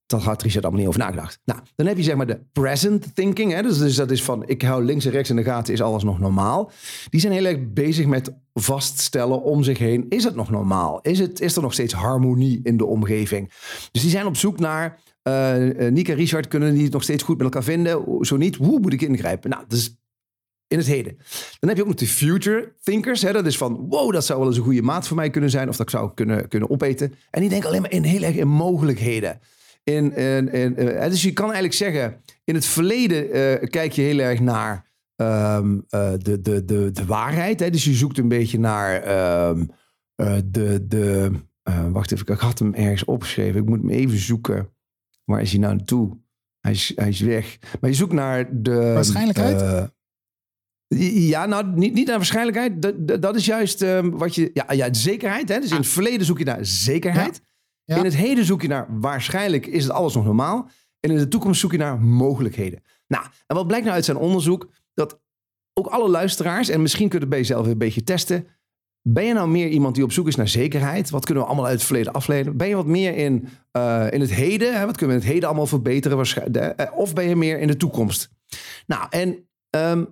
[0.09, 1.40] dat had Richard allemaal niet over nagedacht.
[1.44, 3.53] Nou, dan heb je zeg maar de present thinking.
[3.53, 3.62] Hè?
[3.62, 6.03] Dus, dus dat is van, ik hou links en rechts in de gaten, is alles
[6.03, 6.71] nog normaal.
[7.11, 11.01] Die zijn heel erg bezig met vaststellen om zich heen, is het nog normaal?
[11.01, 13.53] Is, het, is er nog steeds harmonie in de omgeving?
[13.92, 15.55] Dus die zijn op zoek naar, eh,
[15.90, 18.05] Nick en Richard kunnen die het nog steeds goed met elkaar vinden.
[18.21, 19.51] Zo niet, hoe moet ik ingrijpen?
[19.51, 19.97] Nou, is
[20.68, 21.16] in het heden.
[21.59, 23.23] Dan heb je ook nog de future thinkers.
[23.23, 23.33] Hè?
[23.33, 25.68] Dat is van, wow, dat zou wel eens een goede maat voor mij kunnen zijn.
[25.68, 27.14] Of dat ik zou kunnen, kunnen opeten.
[27.31, 29.40] En die denken alleen maar in heel erg in mogelijkheden.
[29.88, 34.03] In, in, in, eh, dus je kan eigenlijk zeggen, in het verleden eh, kijk je
[34.03, 37.61] heel erg naar ehm, eh, de, de, de, de waarheid.
[37.61, 37.70] Hè?
[37.70, 39.66] Dus je zoekt een beetje naar ehm,
[40.14, 40.87] eh, de...
[40.87, 41.31] de
[41.90, 43.61] wacht even, ik had hem ergens opgeschreven.
[43.61, 44.68] Ik moet hem even zoeken.
[45.24, 46.16] Waar is hij nou naartoe?
[46.61, 47.59] Hij is, hij is weg.
[47.81, 48.92] Maar je zoekt naar de...
[48.92, 49.90] Waarschijnlijkheid?
[51.14, 52.83] ja, nou, niet, niet naar waarschijnlijkheid.
[52.83, 54.51] Dat, dat, dat is juist ehm, wat je...
[54.55, 55.48] Ja, ja, zekerheid.
[55.48, 55.61] Hè?
[55.61, 57.40] Dus in het verleden zoek je naar zekerheid.
[57.42, 57.48] Ja.
[57.96, 60.68] In het heden zoek je naar waarschijnlijk is het alles nog normaal.
[61.01, 62.83] En in de toekomst zoek je naar mogelijkheden.
[63.07, 64.68] Nou, en wat blijkt nou uit zijn onderzoek?
[64.94, 65.20] Dat
[65.74, 68.46] ook alle luisteraars, en misschien kun je het bij jezelf een beetje testen.
[69.03, 71.11] Ben je nou meer iemand die op zoek is naar zekerheid?
[71.11, 72.57] Wat kunnen we allemaal uit het verleden afleiden?
[72.57, 74.79] Ben je wat meer in, eh, in het heden?
[74.79, 74.87] Hè?
[74.87, 76.24] Wat kunnen we in het heden allemaal verbeteren?
[76.77, 78.31] eh, Of ben je meer in de toekomst?
[78.87, 80.05] Nou, en ehm,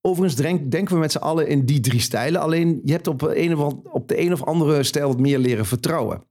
[0.00, 2.40] overigens denk- denken we met z'n allen in die drie stijlen.
[2.40, 5.66] Alleen je hebt op, een of, op de een of andere stijl wat meer leren
[5.66, 6.22] vertrouwen.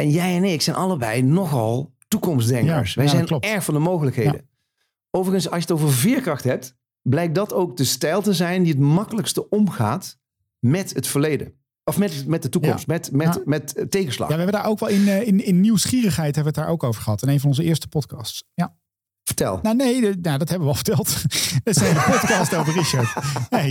[0.00, 2.94] En jij en ik zijn allebei nogal toekomstdenkers.
[2.94, 4.48] Ja, Wij ja, zijn erg van de mogelijkheden.
[5.10, 8.72] Overigens, als je het over veerkracht hebt, blijkt dat ook de stijl te zijn die
[8.72, 10.18] het makkelijkste omgaat
[10.58, 11.52] met het verleden.
[11.84, 13.40] Of met, met de toekomst, met, met, Ja.
[13.44, 14.28] met eh, tegenslag.
[14.28, 16.74] Ja, we hebben daar ook wel in, eh, in, in nieuwsgierigheid hebben we het daar
[16.76, 17.22] ook over gehad.
[17.22, 18.44] In een van onze eerste podcasts.
[18.54, 18.76] Ja.
[19.40, 19.58] Vertel.
[19.62, 21.22] Nou nee, de- nou, dat hebben we al verteld.
[21.64, 23.14] Dat is een podcast over Richard.
[23.50, 23.70] Nee,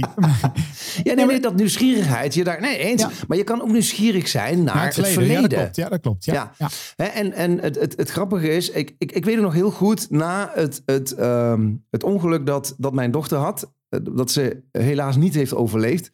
[1.04, 3.02] Ja, nee, maar dat nieuwsgierigheid, je daar, nee, eens.
[3.02, 3.10] Ja.
[3.28, 5.42] Maar je kan ook nieuwsgierig zijn naar naar het verleden.
[5.42, 5.76] Ja, dat klopt.
[5.76, 6.26] Ja, dat klopt.
[6.26, 6.52] Ja, Ja.
[6.58, 6.68] ja.
[6.96, 9.72] Hè, en en het, het, het grappige is, ik, ik, ik weet het nog heel
[9.72, 14.64] goed na het, het, ehm, het ongeluk dat, dat mijn dochter had, eh, dat ze
[14.72, 16.12] helaas niet heeft overleefd,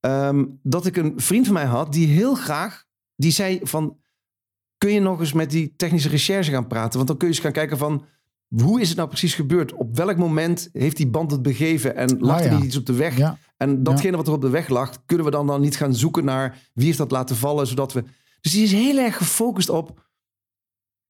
[0.00, 2.84] ehm, dat ik een vriend van mij had die heel graag,
[3.16, 3.96] die zei van,
[4.78, 6.96] kun je nog eens met die technische recherche gaan praten?
[6.96, 8.04] Want dan kun je eens gaan kijken van,
[8.56, 9.72] hoe is het nou precies gebeurd?
[9.72, 12.60] Op welk moment heeft die band het begeven en lag Ah, er ja.
[12.62, 13.16] iets op de weg?
[13.16, 13.38] Ja.
[13.56, 16.24] En datgene wat er op de weg lag, kunnen we dan, dan niet gaan zoeken
[16.24, 18.04] naar wie heeft dat laten vallen, zodat we...
[18.40, 20.08] Dus die is heel erg gefocust op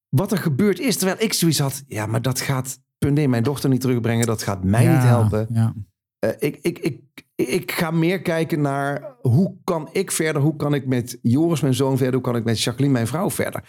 [0.09, 0.97] wat er gebeurd is.
[0.97, 4.27] Terwijl ik zoiets had, ja, maar dat gaat punt één, mijn dochter niet terugbrengen.
[4.27, 5.47] Dat gaat mij niet helpen.
[5.53, 5.75] Ja.
[6.19, 7.01] Eh, ik, ik, ik,
[7.47, 10.43] ik ga meer kijken naar hoe kan ik verder?
[10.43, 12.15] Hoe kan ik met Joris, mijn zoon, verder?
[12.15, 13.65] Hoe kan ik met Jacqueline, mijn vrouw, verder?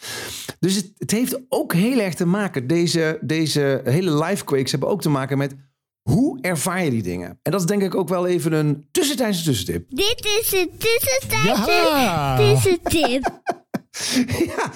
[0.59, 2.67] Dus het, het heeft ook heel erg te maken.
[2.67, 5.55] Deze, deze hele life quakes hebben ook te maken met
[6.01, 7.39] hoe ervaar je die dingen?
[7.41, 9.85] En dat is denk ik ook wel even een tussentijdse tussentip.
[9.89, 12.37] Dit is een tussentijdse Ja.
[12.37, 13.41] tussentip.
[14.55, 14.71] ja.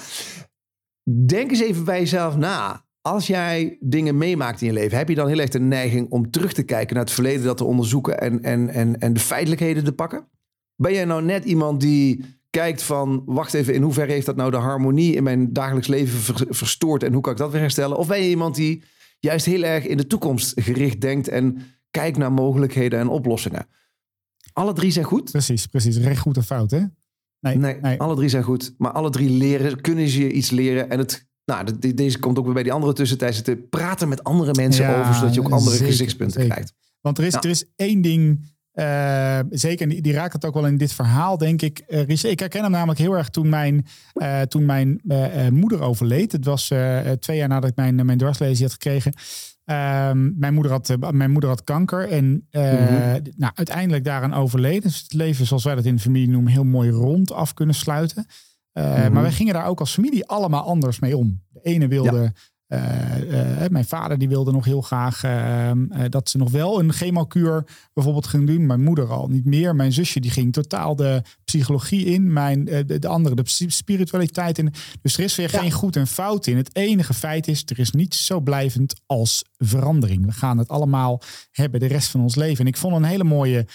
[1.26, 2.85] Denk eens even bij jezelf na.
[3.06, 6.30] Als jij dingen meemaakt in je leven, heb je dan heel erg de neiging om
[6.30, 9.84] terug te kijken naar het verleden, dat te onderzoeken en, en, en, en de feitelijkheden
[9.84, 10.28] te pakken?
[10.76, 14.50] Ben jij nou net iemand die kijkt van, wacht even, in hoeverre heeft dat nou
[14.50, 17.96] de harmonie in mijn dagelijks leven ver- verstoord en hoe kan ik dat weer herstellen?
[17.96, 18.82] Of ben je iemand die
[19.20, 21.58] juist heel erg in de toekomst gericht denkt en
[21.90, 23.66] kijkt naar mogelijkheden en oplossingen.
[24.52, 25.30] Alle drie zijn goed.
[25.30, 25.96] Precies, precies.
[25.98, 26.80] Recht goed of fout, hè?
[27.40, 28.00] Nee, Nee, nee.
[28.00, 28.74] alle drie zijn goed.
[28.78, 30.90] Maar alle drie leren, kunnen ze je iets leren.
[30.90, 33.68] En het, nou, de- de- deze komt ook weer bij die andere tussentijd zitten.
[33.68, 36.54] Praten met andere mensen Ja, over, zodat je ook andere zeker, gezichtspunten zeker.
[36.54, 36.74] krijgt.
[37.00, 37.40] Want er is, Ja.
[37.40, 41.38] er is één ding, eh, zeker, die, die raakt het ook wel in dit verhaal,
[41.38, 41.82] denk ik.
[41.86, 45.00] Richard, ik herken hem namelijk heel erg toen mijn, eh, toen mijn
[45.52, 46.32] moeder overleed.
[46.32, 46.72] Het was
[47.18, 49.12] twee jaar nadat ik mijn, mijn dwarslesie had gekregen.
[49.64, 53.18] Ehm, mijn, moeder had, mijn moeder had kanker en Mhm.
[53.36, 54.82] nou, uiteindelijk daaraan overleden.
[54.82, 57.74] Dus het leven, zoals wij dat in de familie noemen, heel mooi rond af kunnen
[57.74, 58.26] sluiten.
[58.76, 59.12] Eh, Mhm.
[59.12, 61.42] Maar wij gingen daar ook als familie allemaal anders mee om.
[61.52, 62.32] De ene wilde,
[62.66, 65.76] eh, eh, mijn vader die wilde nog heel graag eh, eh,
[66.08, 68.66] dat ze nog wel een chemokuur bijvoorbeeld ging doen.
[68.66, 69.74] Mijn moeder al niet meer.
[69.74, 72.32] Mijn zusje die ging totaal de psychologie in.
[72.32, 74.72] Mijn, de, de andere de spiritualiteit in.
[75.02, 76.56] Dus er is weer geen goed en fout in.
[76.56, 80.26] Het enige feit is, er is niets zo blijvend als verandering.
[80.26, 82.60] We gaan het allemaal hebben de rest van ons leven.
[82.60, 83.66] En ik vond een hele mooie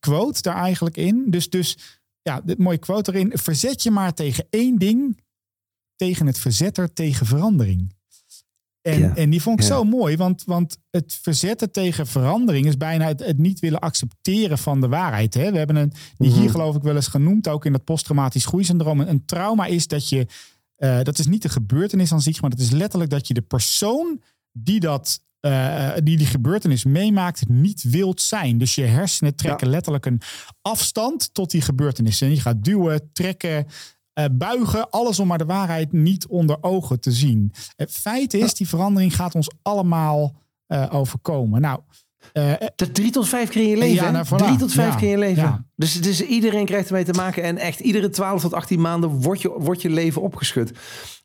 [0.00, 1.24] quote daar eigenlijk in.
[1.26, 3.30] Dus, dus ja, dit mooie quote erin.
[3.34, 5.20] Verzet je maar tegen één ding.
[5.96, 7.96] Tegen het verzetter tegen verandering.
[8.82, 9.74] En, Ja, en die vond ik ja.
[9.74, 14.58] zo mooi, want, want het verzetten tegen verandering is bijna het, het niet willen accepteren
[14.58, 15.34] van de waarheid.
[15.34, 15.50] Hè?
[15.52, 16.40] We hebben een, die Mhm.
[16.40, 19.00] hier geloof ik wel eens genoemd, ook in dat posttraumatisch groeisyndroom.
[19.00, 20.26] Een, een trauma is dat je,
[20.76, 23.42] eh, dat is niet de gebeurtenis aan zich, maar dat is letterlijk dat je de
[23.42, 28.58] persoon die dat, eh, die die gebeurtenis meemaakt, niet wilt zijn.
[28.58, 30.20] Dus je hersenen trekken letterlijk een
[30.62, 32.20] afstand tot die gebeurtenis.
[32.20, 33.66] En je gaat duwen, trekken,
[34.12, 37.52] eh, buigen, alles om maar de waarheid niet onder ogen te zien.
[37.76, 40.34] Het feit is, die verandering gaat ons allemaal
[40.66, 41.60] eh, overkomen.
[41.60, 41.80] Nou,
[42.32, 44.04] eh, Dat drie tot vijf keer in je leven.
[44.04, 44.46] Ja, nou, voilà.
[44.46, 45.70] Drie tot vijf Ja, keer in je leven.
[45.76, 47.42] Dus, dus iedereen krijgt ermee te maken.
[47.42, 50.72] En echt iedere 12 tot 18 maanden wordt je, wordt je leven opgeschud.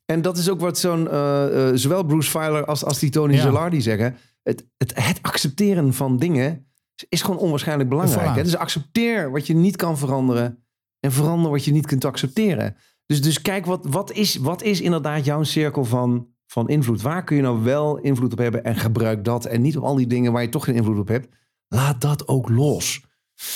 [0.05, 3.33] En dat is ook wat zo'n, eh, eh, zowel Bruce Feiler als, als die Tony
[3.33, 3.41] Ja.
[3.41, 4.15] Zellardi zeggen.
[4.43, 6.67] Het, het, het accepteren van dingen
[7.09, 8.35] is gewoon onwaarschijnlijk belangrijk.
[8.35, 8.43] Hè?
[8.43, 10.63] Dus accepteer wat je niet kan veranderen.
[10.99, 12.75] En verander wat je niet kunt accepteren.
[13.05, 17.01] Dus, dus kijk, wat, wat, is, wat is inderdaad jouw cirkel van, van invloed?
[17.01, 18.63] Waar kun je nou wel invloed op hebben?
[18.63, 19.45] En gebruik dat.
[19.45, 21.35] En niet op al die dingen waar je toch geen invloed op hebt.
[21.67, 23.05] Laat dat ook los.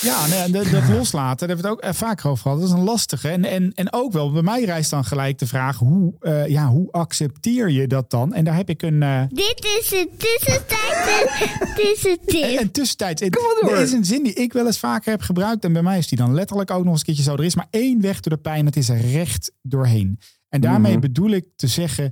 [0.01, 2.59] Ja, nee, dat, dat loslaten, daar hebben we het ook eh, vaker over gehad.
[2.59, 3.29] Dat is een lastige.
[3.29, 6.67] En, en, en ook wel, bij mij rijst dan gelijk de vraag, hoe, eh, ja,
[6.67, 8.33] hoe accepteer je dat dan?
[8.33, 12.59] En daar heb ik een, eh, Dit is het tussentijd en tussentip.
[12.61, 13.19] een tussentijd.
[13.19, 13.77] Het- maar door.
[13.77, 15.63] Er is een zin die ik wel eens vaker heb gebruikt.
[15.63, 17.33] En bij mij is die dan letterlijk ook nog eens een keertje zo.
[17.33, 20.19] Er is maar één weg door de pijn, het is er recht doorheen.
[20.49, 21.01] En daarmee Mhm.
[21.01, 22.11] bedoel ik te zeggen,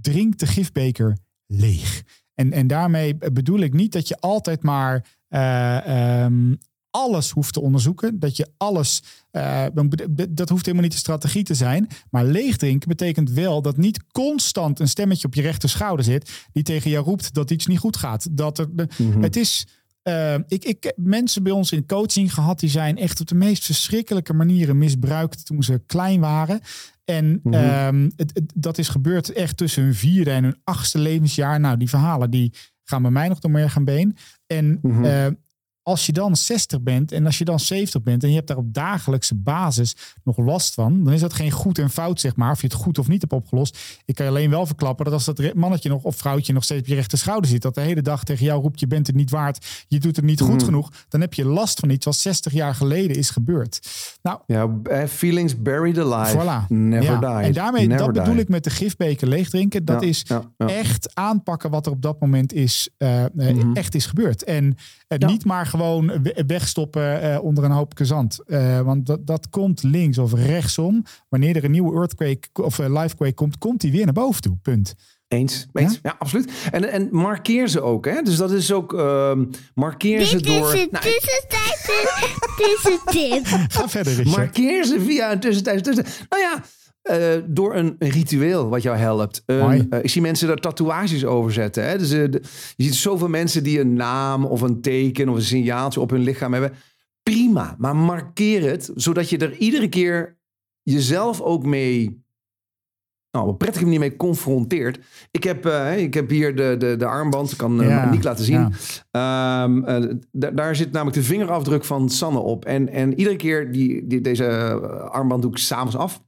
[0.00, 1.16] drink de gifbeker
[1.46, 2.02] leeg.
[2.34, 6.54] En, en daarmee bedoel ik niet dat je altijd maar eh, ehm,
[6.90, 8.18] alles hoeft te onderzoeken.
[8.18, 9.64] Dat je alles, eh,
[10.30, 11.88] dat hoeft helemaal niet de strategie te zijn.
[12.10, 16.30] Maar leeg drinken betekent wel dat niet constant een stemmetje op je rechter schouder zit.
[16.52, 18.28] Die tegen jou roept dat iets niet goed gaat.
[18.36, 18.68] Dat er,
[19.20, 19.66] Het is,
[20.02, 22.60] eh, ik, ik heb mensen bij ons in coaching gehad.
[22.60, 26.60] Die zijn echt op de meest verschrikkelijke manieren misbruikt toen ze klein waren.
[27.04, 27.54] En Mhm.
[27.54, 31.60] ehm, het, het- dat is gebeurd echt tussen hun vierde en hun achtste levensjaar.
[31.60, 32.52] Nou, die verhalen die
[32.84, 34.16] gaan bij mij nog door merg en been.
[34.46, 35.04] En Mhm.
[35.04, 35.26] eh,
[35.82, 38.56] als je dan 60 bent en als je dan 70 bent en je hebt daar
[38.56, 42.50] op dagelijkse basis nog last van, dan is dat geen goed en fout, zeg maar,
[42.50, 43.78] of je het goed of niet hebt opgelost.
[44.04, 46.80] Ik kan je alleen wel verklappen dat als dat mannetje nog of vrouwtje nog steeds
[46.80, 49.16] op je rechter schouder zit, dat de hele dag tegen jou roept: je bent het
[49.16, 52.16] niet waard, je doet het niet goed genoeg, dan heb je last van iets wat
[52.16, 53.80] 60 jaar geleden is gebeurd.
[54.22, 56.38] Nou, Ja, eh, feelings buried alive.
[56.38, 56.68] Voilà.
[56.68, 57.46] Never Ja, die.
[57.46, 59.84] En daarmee, Never dat bedoel ik met de gifbeker leegdrinken.
[59.84, 63.72] Dat Ja, is ja, echt aanpakken wat er op dat moment is, eh, eh, Mhm.
[63.72, 64.44] echt is gebeurd.
[64.44, 64.76] En
[65.08, 68.38] het niet maar gewoon we- wegstoppen eh, onder een hoop zand.
[68.46, 71.04] Eh, want dat, dat komt links of rechtsom.
[71.28, 74.56] Wanneer er een nieuwe earthquake of uh, livequake komt, komt die weer naar boven toe.
[74.62, 74.94] Punt.
[75.28, 75.98] Eens, eens.
[76.02, 76.52] Ja, absoluut.
[76.70, 78.22] En, en markeer ze ook, hè?
[78.22, 80.74] Dus dat is ook, ehm, markeer ze Dit door...
[80.74, 81.90] is het Nou, tussentijd
[82.22, 83.46] en tussentip.
[83.72, 84.36] Ga verder, Richard.
[84.36, 85.84] markeer ze via een tussentijd.
[85.84, 86.62] Tussen, nou ja,
[87.02, 89.42] eh, door een ritueel wat jou helpt.
[89.46, 89.56] Eh,
[90.02, 91.88] ik zie mensen daar tatoeages over zetten.
[91.88, 91.98] Hè?
[91.98, 92.42] Dus, eh, de-
[92.76, 96.22] je ziet zoveel mensen die een naam of een teken of een signaaltje op hun
[96.22, 96.72] lichaam hebben.
[97.22, 100.38] Prima, maar markeer het, zodat je er iedere keer
[100.82, 102.22] jezelf ook mee
[103.30, 104.98] nou, op een prettige manier mee confronteert.
[105.30, 107.50] Ik heb, ik heb hier de, de, de armband.
[107.52, 108.68] Ik kan Ja, Monique laten zien.
[109.10, 109.64] ja.
[109.64, 112.64] Ehm, eh, da- daar zit namelijk de vingerafdruk van Sanne op.
[112.64, 114.46] En, en iedere keer die, die, deze
[115.10, 116.22] armband doe ik s'avonds af.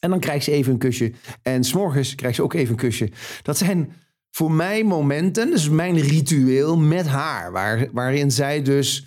[0.00, 1.12] En dan krijgt ze even een kusje.
[1.42, 3.10] En s'morgens krijgt ze ook even een kusje.
[3.42, 3.92] Dat zijn
[4.30, 7.52] voor mij momenten, dus mijn ritueel met haar.
[7.52, 9.06] Waar, waarin zij dus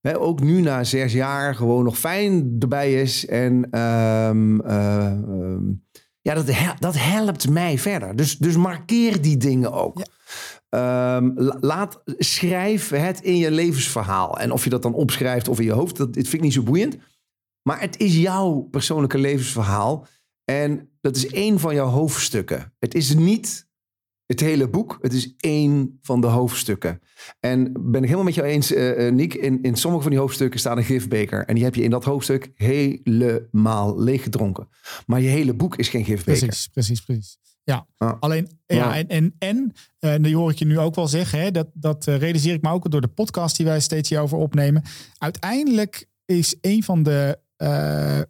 [0.00, 3.26] hè, ook nu na zes jaar gewoon nog fijn erbij is.
[3.26, 5.62] En ehm, eh, ehm,
[6.20, 8.16] ja, dat, dat helpt mij verder.
[8.16, 10.02] Dus, dus markeer die dingen ook.
[10.68, 14.38] Ehm, la- laat, schrijf het in je levensverhaal.
[14.38, 16.52] En of je dat dan opschrijft of in je hoofd, dat, dit vind ik niet
[16.52, 16.96] zo boeiend.
[17.62, 20.06] Maar het is jouw persoonlijke levensverhaal.
[20.44, 22.72] En dat is één van jouw hoofdstukken.
[22.78, 23.70] Het is niet
[24.26, 24.98] het hele boek.
[25.00, 27.00] Het is één van de hoofdstukken.
[27.40, 29.34] En ben ik helemaal met jou eens, eh eh, Niek.
[29.34, 31.44] In, in sommige van die hoofdstukken staat een gifbeker.
[31.46, 34.68] En die heb je in dat hoofdstuk helemaal leeggedronken.
[35.06, 36.46] Maar je hele boek is geen gifbeker.
[36.46, 37.38] Precies, precies, precies.
[37.64, 38.12] Ja, Ah.
[38.20, 38.96] alleen, ja, Ja.
[38.96, 42.04] en, en, en eh, die hoor ik je nu ook wel zeggen, hè, dat, dat
[42.04, 44.82] realiseer ik me ook door de podcast die wij steeds hierover opnemen.
[45.18, 48.20] Uiteindelijk is een van de, eh,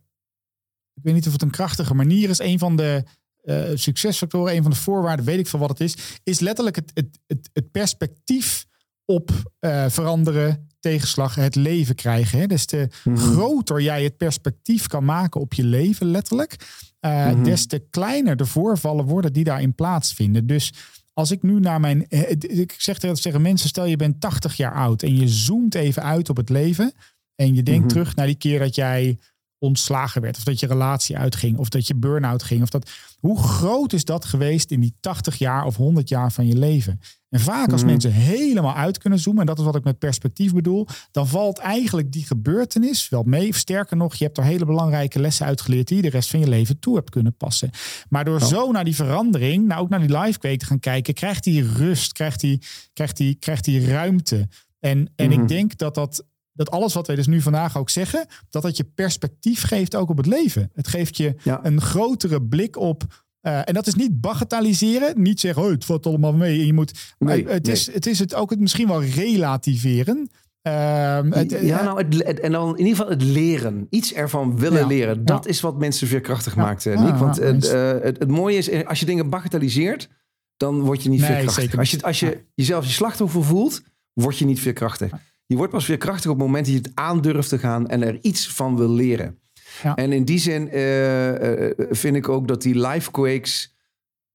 [1.02, 3.04] ik weet niet of het een krachtige manier is, een van de
[3.42, 5.94] eh, succesfactoren, een van de voorwaarden, weet ik veel wat het is,
[6.24, 8.66] is letterlijk het, het, het, het perspectief
[9.04, 12.38] op eh, veranderen, tegenslag, het leven krijgen.
[12.38, 12.46] Hè?
[12.46, 16.56] Dus de groter jij het perspectief kan maken op je leven, letterlijk,
[17.00, 17.42] eh, Mhm.
[17.42, 20.46] des te kleiner de voorvallen worden die daarin plaatsvinden.
[20.46, 20.72] Dus
[21.12, 22.06] als ik nu naar mijn.
[22.38, 26.02] Ik zeg tegen tegen mensen: stel je bent 80 jaar oud en je zoomt even
[26.02, 26.92] uit op het leven.
[27.34, 27.88] En je denkt Mhm.
[27.88, 29.18] terug naar die keer dat jij
[29.62, 30.36] ontslagen werd.
[30.36, 31.58] Of dat je relatie uitging.
[31.58, 32.62] Of dat je burn-out ging.
[32.62, 36.46] Of dat, hoe groot is dat geweest in die 80 jaar of 100 jaar van
[36.46, 37.00] je leven?
[37.30, 37.90] En vaak als Mhm.
[37.90, 39.40] mensen helemaal uit kunnen zoomen.
[39.40, 40.86] En dat is wat ik met perspectief bedoel.
[41.10, 43.54] Dan valt eigenlijk die gebeurtenis wel mee.
[43.54, 45.88] Sterker nog, je hebt er hele belangrijke lessen uitgeleerd.
[45.88, 47.70] Die je de rest van je leven toe hebt kunnen passen.
[48.08, 49.66] Maar door zo naar die verandering.
[49.66, 51.14] Nou ook naar die live kweek te gaan kijken.
[51.14, 52.12] Krijgt die rust.
[52.12, 54.48] Krijgt die, krijgt die, krijgt die ruimte.
[54.80, 55.40] En, en Mhm.
[55.40, 58.76] ik denk dat dat dat alles wat wij dus nu vandaag ook zeggen, dat het
[58.76, 60.70] je perspectief geeft ook op het leven.
[60.74, 61.60] Het geeft je Ja.
[61.62, 63.02] een grotere blik op.
[63.40, 66.60] eh, en dat is niet bagatelliseren, niet zeggen, oh, het valt allemaal mee.
[66.60, 67.74] En je moet, Nee, het, nee.
[67.74, 70.30] is, het is het ook het misschien wel relativeren.
[70.62, 73.86] Ehm, het- ja, nou, het, het- en dan in ieder geval het leren.
[73.90, 75.24] Iets ervan willen Ja, leren.
[75.24, 75.50] Dat ja.
[75.50, 77.14] is wat mensen veerkrachtig maakt, eh, Ja, Niek.
[77.16, 80.08] Want het, eh, mooie is, eh, als je dingen bagatelliseert,
[80.56, 81.62] dan word je niet Nee, veerkrachtig.
[81.62, 83.82] zeker Als je, als je jezelf je slachtoffer voelt,
[84.12, 85.12] word je niet veerkrachtig.
[85.52, 88.18] Je wordt pas veerkrachtig op het moment dat je het aandurft te gaan en er
[88.22, 89.40] iets van wil leren.
[89.82, 89.94] Ja.
[89.94, 93.76] En in die zin eh, eh, vind ik ook dat die life quakes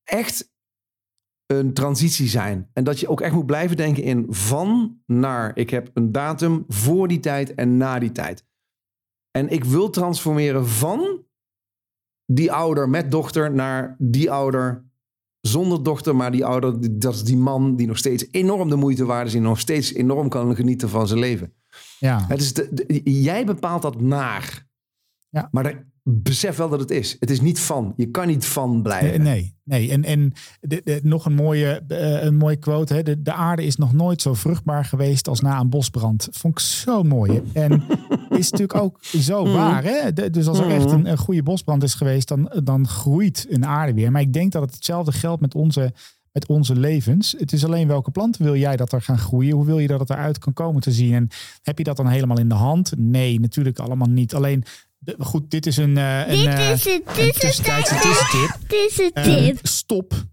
[0.04, 0.52] echt
[1.46, 2.70] een transitie zijn.
[2.74, 5.52] En dat je ook echt moet blijven denken in van naar.
[5.58, 8.46] Ik heb een datum voor die tijd en na die tijd.
[9.32, 11.26] En ik wil transformeren van
[12.26, 14.87] die ouder met dochter naar die ouder
[15.48, 19.06] zonder dochter, maar die ouder, dat is die man die nog steeds enorm de moeite
[19.06, 21.54] waard is en nog steeds enorm kan genieten van zijn leven.
[22.00, 22.26] ja.
[22.28, 24.66] Het is de, de- jij bepaalt dat naar.
[25.30, 25.48] Ja.
[25.52, 27.16] Maar besef wel dat het is.
[27.20, 27.94] Het is niet van.
[27.98, 29.22] Je kan niet van blijven.
[29.22, 29.92] Nee, nee, nee.
[29.92, 32.94] En, en de, de- nog een mooie, eh, een mooie quote.
[32.94, 33.04] Hè?
[33.04, 36.28] De, de aarde is nog nooit zo vruchtbaar geweest als na een bosbrand.
[36.32, 37.42] Vond ik zo mooi.
[37.54, 37.62] hè.
[37.62, 37.84] En
[38.40, 39.54] is natuurlijk ook zo Mhm.
[39.54, 39.84] waar.
[39.84, 40.14] Hè?
[40.14, 43.66] De- dus als er echt een, een goede bosbrand is geweest, dan, dan groeit een
[43.66, 44.12] aarde weer.
[44.12, 45.94] Maar ik denk dat het hetzelfde geldt met onze,
[46.32, 47.36] met onze levens.
[47.38, 49.56] Het is alleen welke planten wil jij dat er gaan groeien?
[49.56, 51.14] Hoe wil je dat het eruit kan komen te zien?
[51.14, 51.28] En
[51.62, 52.92] heb je dat dan helemaal in de hand?
[52.98, 54.34] Nee, natuurlijk allemaal niet.
[54.36, 54.64] Alleen,
[55.20, 58.70] goed, dit is een, een, Dit is een een tussentijdse tussentijdse tussentip.
[58.70, 59.60] Dit is een Eh, tip.
[59.68, 60.26] stop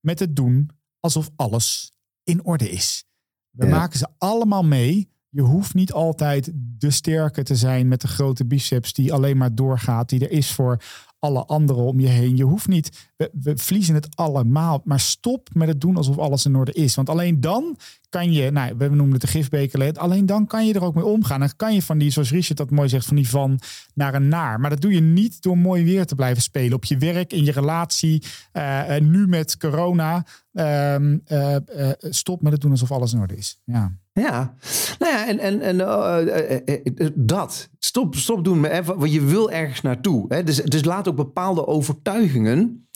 [0.00, 1.92] met het doen alsof alles
[2.24, 3.04] in orde is.
[3.50, 3.70] We Ja.
[3.76, 5.10] maken ze allemaal mee.
[5.34, 9.54] Je hoeft niet altijd de sterke te zijn met de grote biceps die alleen maar
[9.54, 10.82] doorgaat, die er is voor
[11.18, 12.36] alle anderen om je heen.
[12.36, 16.44] Je hoeft niet, we, we verliezen het allemaal, maar stop met het doen alsof alles
[16.44, 16.94] in orde is.
[16.94, 17.76] Want alleen dan
[18.08, 21.04] kan je, nou, we noemen het de gifbekerleed, alleen dan kan je er ook mee
[21.04, 21.40] omgaan.
[21.40, 23.60] Dan kan je van die, zoals Richard dat mooi zegt, van die van
[23.94, 24.60] naar een naar.
[24.60, 27.44] Maar dat doe je niet door mooi weer te blijven spelen op je werk, in
[27.44, 28.22] je relatie,
[28.52, 30.26] eh, nu met corona.
[30.52, 33.60] Ehm, eh, eh, stop met het doen alsof alles in orde is.
[33.64, 34.00] Ja.
[34.12, 34.54] Ja,
[34.98, 37.68] nou ja, en, en, en eh, eh, eh, eh, dat.
[37.78, 40.24] Stop, stop doen, met, want je wil ergens naartoe.
[40.28, 40.42] Hè?
[40.42, 42.86] Dus, dus laat ook bepaalde overtuigingen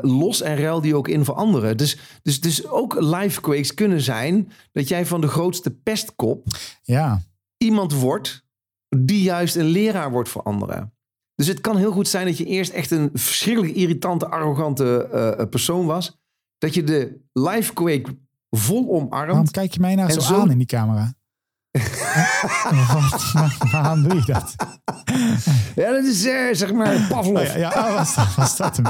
[0.00, 1.76] los en ruil die ook in voor anderen.
[1.76, 6.46] Dus, dus, dus ook life quakes kunnen zijn dat jij van de grootste pestkop
[6.82, 7.20] Ja.
[7.56, 8.44] iemand wordt
[8.96, 10.94] die juist een leraar wordt voor anderen.
[11.34, 15.86] Dus het kan heel goed zijn dat je eerst echt een verschrikkelijk irritante, arrogante persoon
[15.86, 16.18] was.
[16.58, 18.16] Dat je de life quake
[18.50, 19.10] vol omarmt.
[19.30, 21.12] Waarom kijk je mij nou zo, zo- aan in die camera?
[22.92, 24.54] Wat- Waarom doe je dat?
[25.76, 27.36] Ja, dat is eh, zeg maar Pavlov.
[27.40, 28.84] Oh ja, ja oh, was, dat, was dat hem?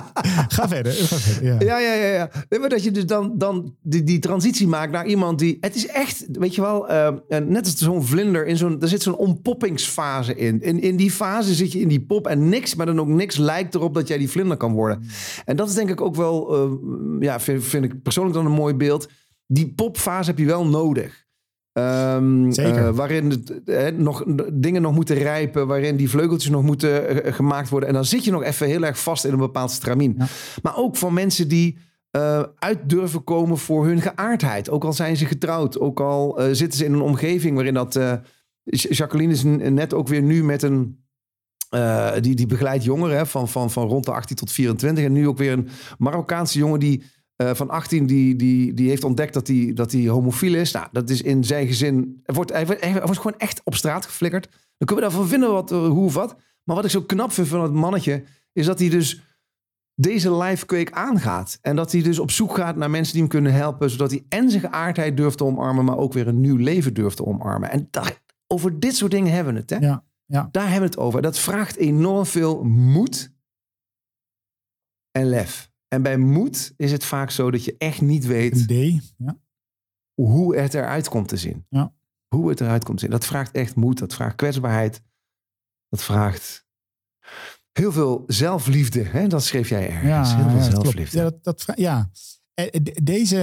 [0.48, 0.92] Ga verder.
[0.92, 1.56] Ga verder ja.
[1.58, 2.12] Ja, ja, ja.
[2.14, 2.30] ja.
[2.48, 5.56] Nee, maar dat je dus dan, dan die, die transitie maakt naar iemand die...
[5.60, 8.46] Het is echt, weet je wel, eh, eh, net als zo'n vlinder.
[8.46, 10.60] In zo'n, er zit zo'n ontpoppingsfase in.
[10.62, 10.80] in.
[10.82, 13.74] In die fase zit je in die pop en niks, maar dan ook niks lijkt
[13.74, 15.02] erop dat jij die vlinder kan worden.
[15.44, 16.54] En dat is denk ik ook wel,
[17.20, 19.08] ja, vind, vind ik persoonlijk dan een mooi beeld.
[19.52, 21.26] Die popfase heb je wel nodig.
[21.72, 22.86] Ehm, Zeker.
[22.86, 23.30] eh, waarin
[23.64, 25.66] het, nog, dingen nog moeten rijpen.
[25.66, 27.88] Waarin die vleugeltjes nog moeten eh, gemaakt worden.
[27.88, 30.14] En dan zit je nog even heel erg vast in een bepaald stramien.
[30.18, 30.26] Ja.
[30.62, 31.78] Maar ook van mensen die
[32.10, 34.70] eh, uit durven komen voor hun geaardheid.
[34.70, 35.80] Ook al zijn ze getrouwd.
[35.80, 37.94] Ook al zitten ze in een omgeving waarin dat...
[37.94, 38.22] Ja-
[38.64, 39.42] Jacqueline is
[39.72, 41.04] net ook weer nu met een...
[42.20, 45.04] die, die begeleidt jongeren hè, van, van, van rond de 18 tot 24.
[45.04, 47.02] En nu ook weer een Marokkaanse jongen die
[47.40, 50.72] eh, van 18 die, die, die heeft ontdekt dat hij dat hij homofiel is.
[50.72, 52.20] Nou, dat is in zijn gezin.
[52.22, 54.48] Hij wordt, hij, wordt- hij wordt gewoon echt op straat geflikkerd.
[54.50, 56.36] Dan kunnen we daarvan vinden wat, eh, hoe of wat.
[56.64, 59.20] Maar wat ik zo knap vind van het mannetje, is dat hij dus
[59.94, 61.58] deze live kweek aangaat.
[61.62, 63.90] En dat hij dus op zoek gaat naar mensen die hem kunnen helpen.
[63.90, 67.16] Zodat hij en zijn geaardheid durft te omarmen, maar ook weer een nieuw leven durft
[67.16, 67.70] te omarmen.
[67.70, 69.70] En daar, over dit soort dingen hebben we het.
[69.70, 69.76] Hè?
[69.76, 70.48] Ja, ja.
[70.52, 71.22] Daar hebben we het over.
[71.22, 73.32] Dat vraagt enorm veel moed
[75.10, 75.69] en lef.
[75.94, 79.12] En bij moed is het vaak zo dat je echt niet weet Een D.
[79.16, 79.38] Ja.
[80.14, 81.66] hoe het eruit komt te zien.
[81.68, 81.94] Ja.
[82.34, 83.12] Hoe het eruit komt te zien.
[83.12, 83.98] Dat vraagt echt moed.
[83.98, 85.02] Dat vraagt kwetsbaarheid.
[85.88, 86.66] Dat vraagt
[87.72, 89.02] heel veel zelfliefde.
[89.02, 89.26] Hè?
[89.26, 90.30] Dat schreef jij ergens.
[90.30, 90.82] Ja, heel veel klopt.
[90.82, 91.16] zelfliefde.
[91.18, 92.10] Ja, dat, dat, ja.
[92.54, 93.40] Eh, de- deze,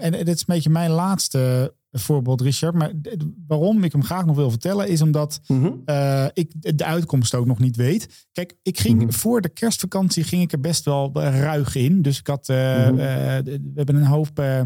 [0.00, 2.74] en dit is een beetje mijn laatste voorbeeld, Richard.
[2.74, 2.92] Maar
[3.46, 5.70] waarom ik hem graag nog wil vertellen, is omdat Mhm.
[5.84, 8.26] eh, ik de uitkomst ook nog niet weet.
[8.32, 9.10] Kijk, ik ging Mhm.
[9.12, 12.02] voor de kerstvakantie ging ik er best wel ruig in.
[12.02, 12.98] Dus ik had, eh, Mhm.
[12.98, 12.98] eh,
[13.44, 14.38] we hebben een hoop.
[14.38, 14.60] eh,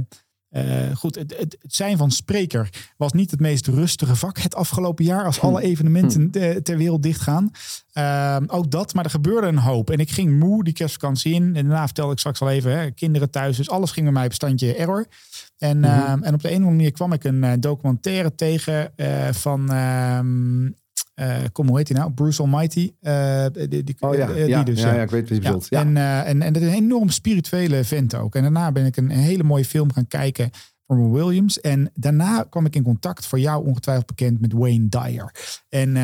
[0.50, 5.04] eh, goed, het, het, zijn van spreker was niet het meest rustige vak het afgelopen
[5.04, 5.24] jaar.
[5.24, 7.50] Als alle evenementen eh, ter wereld dichtgaan.
[7.92, 9.90] Ehm, ook dat, maar er gebeurde een hoop.
[9.90, 11.42] En ik ging moe die kerstvakantie in.
[11.56, 13.56] En daarna vertelde ik straks al even, hè, kinderen thuis.
[13.56, 15.06] Dus alles ging bij mij op standje error.
[15.60, 18.96] En, ehm, en op de een of andere manier kwam ik een eh, documentaire tegen
[18.96, 19.72] eh, van...
[19.72, 20.70] ehm,
[21.14, 22.12] eh, kom, hoe heet hij nou?
[22.12, 22.92] Bruce Almighty.
[23.68, 24.94] Die, die, Oh ja, die ja, dus, ja, ja.
[24.94, 25.66] ja, ik weet wat je bedoelt.
[25.68, 25.80] Ja.
[25.80, 25.96] En,
[26.26, 28.34] en, en dat is een enorm spirituele vent ook.
[28.34, 30.50] En daarna ben ik een, een hele mooie film gaan kijken
[30.86, 31.60] van Williams.
[31.60, 35.34] En daarna kwam ik in contact, voor jou ongetwijfeld bekend, met Wayne Dyer.
[35.68, 35.94] En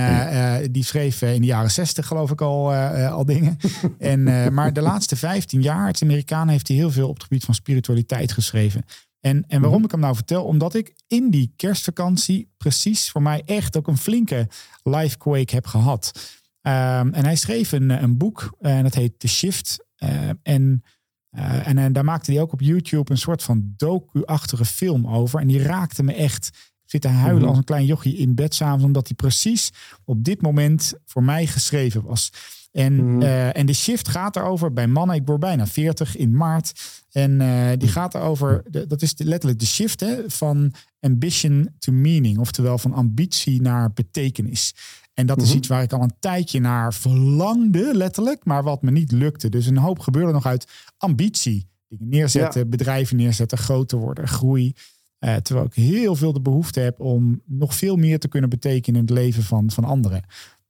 [0.73, 3.57] die schreef in de jaren zestig geloof ik al, al dingen.
[3.99, 7.45] en, maar de laatste 15 jaar, het Amerikaan, heeft hij heel veel op het gebied
[7.45, 8.85] van spiritualiteit geschreven.
[9.27, 10.45] En, en waarom ik hem nou vertel?
[10.45, 14.49] Omdat ik in die kerstvakantie precies voor mij echt ook een flinke
[14.83, 16.13] life quake heb gehad.
[16.61, 19.85] Ehm, en hij schreef een, eh, een boek en dat heet The Shift.
[19.97, 20.83] Eh, en,
[21.31, 25.41] eh, en eh, daar maakte hij ook op YouTube een soort van docu-achtige film over.
[25.41, 26.47] En die raakte me echt.
[26.85, 27.49] Ik zit te huilen Mhm.
[27.49, 29.71] als een klein jochie in bed s'avonds, omdat hij precies
[30.05, 32.31] op dit moment voor mij geschreven was.
[32.77, 33.23] En, Mhm.
[33.23, 35.17] eh, en de shift gaat erover bij mannen.
[35.17, 37.03] Ik word bijna 40 in maart.
[37.13, 41.69] En eh, die gaat erover, de- dat is de- letterlijk de shift hè, van ambition
[41.79, 42.39] to meaning.
[42.39, 44.75] Oftewel van ambitie naar betekenis.
[45.15, 45.57] En dat is Mhm.
[45.57, 48.45] iets waar ik al een tijdje naar verlangde, letterlijk.
[48.45, 49.49] Maar wat me niet lukte.
[49.49, 50.67] Dus een hoop gebeurde nog uit
[50.97, 51.67] ambitie.
[51.89, 54.73] Dingen neerzetten, bedrijven neerzetten, groter worden, groei.
[55.19, 59.01] Eh, terwijl ik heel veel de behoefte heb om nog veel meer te kunnen betekenen
[59.01, 60.25] in het leven van, van anderen.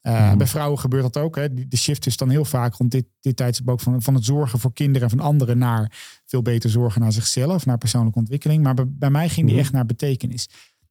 [0.07, 0.37] Eh, Mhm.
[0.39, 1.37] Bij vrouwen gebeurt dat ook.
[1.37, 1.55] Hè.
[1.69, 4.59] De shift is dan heel vaak rond dit, dit tijdstip ook van, van het zorgen
[4.59, 5.93] voor kinderen en van anderen naar
[6.25, 8.63] veel beter zorgen naar zichzelf, naar persoonlijke ontwikkeling.
[8.63, 9.65] Maar bij, bij mij ging die Mhm.
[9.65, 10.49] echt naar betekenis.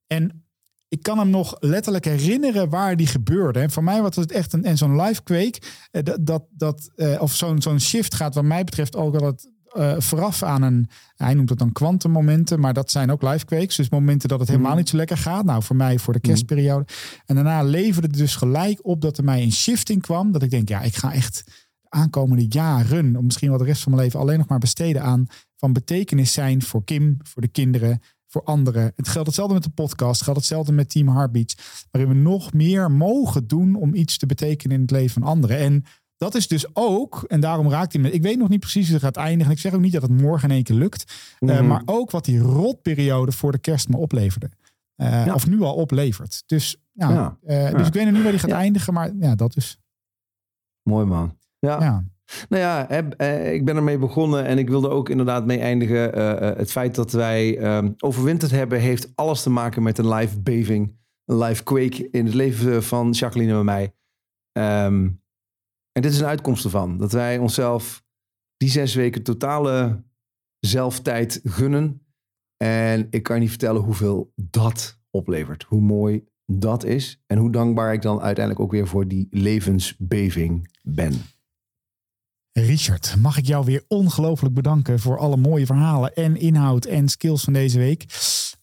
[0.08, 0.46] En
[0.88, 3.60] ik kan hem nog letterlijk herinneren waar die gebeurde.
[3.60, 5.60] En voor mij was het echt een en zo'n live quake.
[5.92, 9.26] eh, Dat, dat, dat, eh, of zo'n zo'n shift gaat, wat mij betreft, ook al
[9.26, 10.88] het eh, vooraf aan een.
[11.16, 13.76] Hij noemt het dan kwantummomenten, maar dat zijn ook live quakes.
[13.76, 14.80] Dus momenten dat het helemaal Mhm.
[14.80, 15.46] niet zo lekker gaat.
[15.46, 16.86] Nou, voor mij voor de kerstperiode.
[17.26, 20.32] En daarna leverde het dus gelijk op dat er mij een shifting kwam.
[20.32, 21.44] Dat ik denk, ja, ik ga echt
[21.82, 25.02] de aankomende jaren, of misschien wel de rest van mijn leven, alleen nog maar besteden
[25.02, 28.92] aan van betekenis zijn voor Kim, voor de kinderen, voor anderen.
[28.96, 31.56] Het geldt hetzelfde met de podcast, het geldt hetzelfde met Team Heartbeats,
[31.92, 35.58] waarin we nog meer mogen doen om iets te betekenen in het leven van anderen.
[35.58, 35.84] En
[36.18, 38.12] dat is dus ook, en daarom raakt hij me.
[38.12, 39.52] Ik weet nog niet precies hoe het gaat eindigen.
[39.54, 41.14] Ik zeg ook niet dat het morgen in één keer lukt.
[41.40, 41.68] Uh, Mhm.
[41.68, 44.50] maar ook wat die rotperiode voor de kerst me opleverde.
[44.98, 45.34] Uh, Ja.
[45.34, 46.44] Of nu al oplevert.
[46.46, 47.38] Dus, nou, Ja.
[47.44, 47.78] uh, Ja.
[47.78, 48.94] dus ik weet nog niet waar die gaat eindigen.
[48.94, 49.78] Maar ja, dat is.
[50.84, 51.38] Mooi man.
[51.60, 52.04] Ja.
[52.50, 56.14] Nou ja, eh, ik ben ermee begonnen en ik wilde ook inderdaad mee eindigen.
[56.14, 60.14] Eh, eh, het feit dat wij ehm, overwinterd hebben, heeft alles te maken met een
[60.14, 60.96] live beving,
[61.26, 63.94] een live quake in het leven van Jacqueline en mij.
[64.52, 65.10] Ehm,
[65.96, 66.98] en dit is een uitkomst ervan.
[66.98, 68.04] Dat wij onszelf
[68.58, 70.04] die zes weken totale
[70.60, 72.06] zelftijd gunnen.
[72.58, 75.64] En ik kan je niet vertellen hoeveel dat oplevert.
[75.64, 77.24] Hoe mooi dat is.
[77.28, 81.14] En hoe dankbaar ik dan uiteindelijk ook weer voor die levensbeving ben.
[82.60, 87.44] Richard, mag ik jou weer ongelooflijk bedanken voor alle mooie verhalen en inhoud en skills
[87.44, 88.06] van deze week.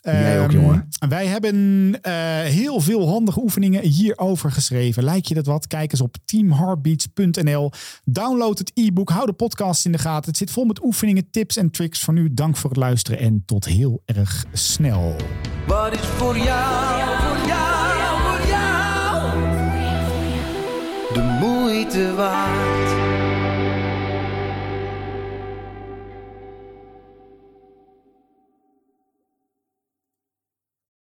[0.03, 0.89] Jij ook, Ehm, jongen.
[1.09, 1.55] Wij hebben
[2.03, 5.05] eh, heel veel handige oefeningen hierover geschreven.
[5.05, 5.67] Lijkt je dat wat?
[5.67, 7.71] Kijk eens op teamheartbeats.nl.
[8.05, 9.11] Download het e-book.
[9.11, 10.29] Hou de podcast in de gaten.
[10.29, 12.35] Het zit vol met oefeningen, tips en tricks voor nu.
[12.35, 15.17] Dank voor het luisteren en tot heel erg snel.
[15.67, 19.51] Wat is voor jou, voor jou, voor jou
[21.15, 22.82] de moeite waard?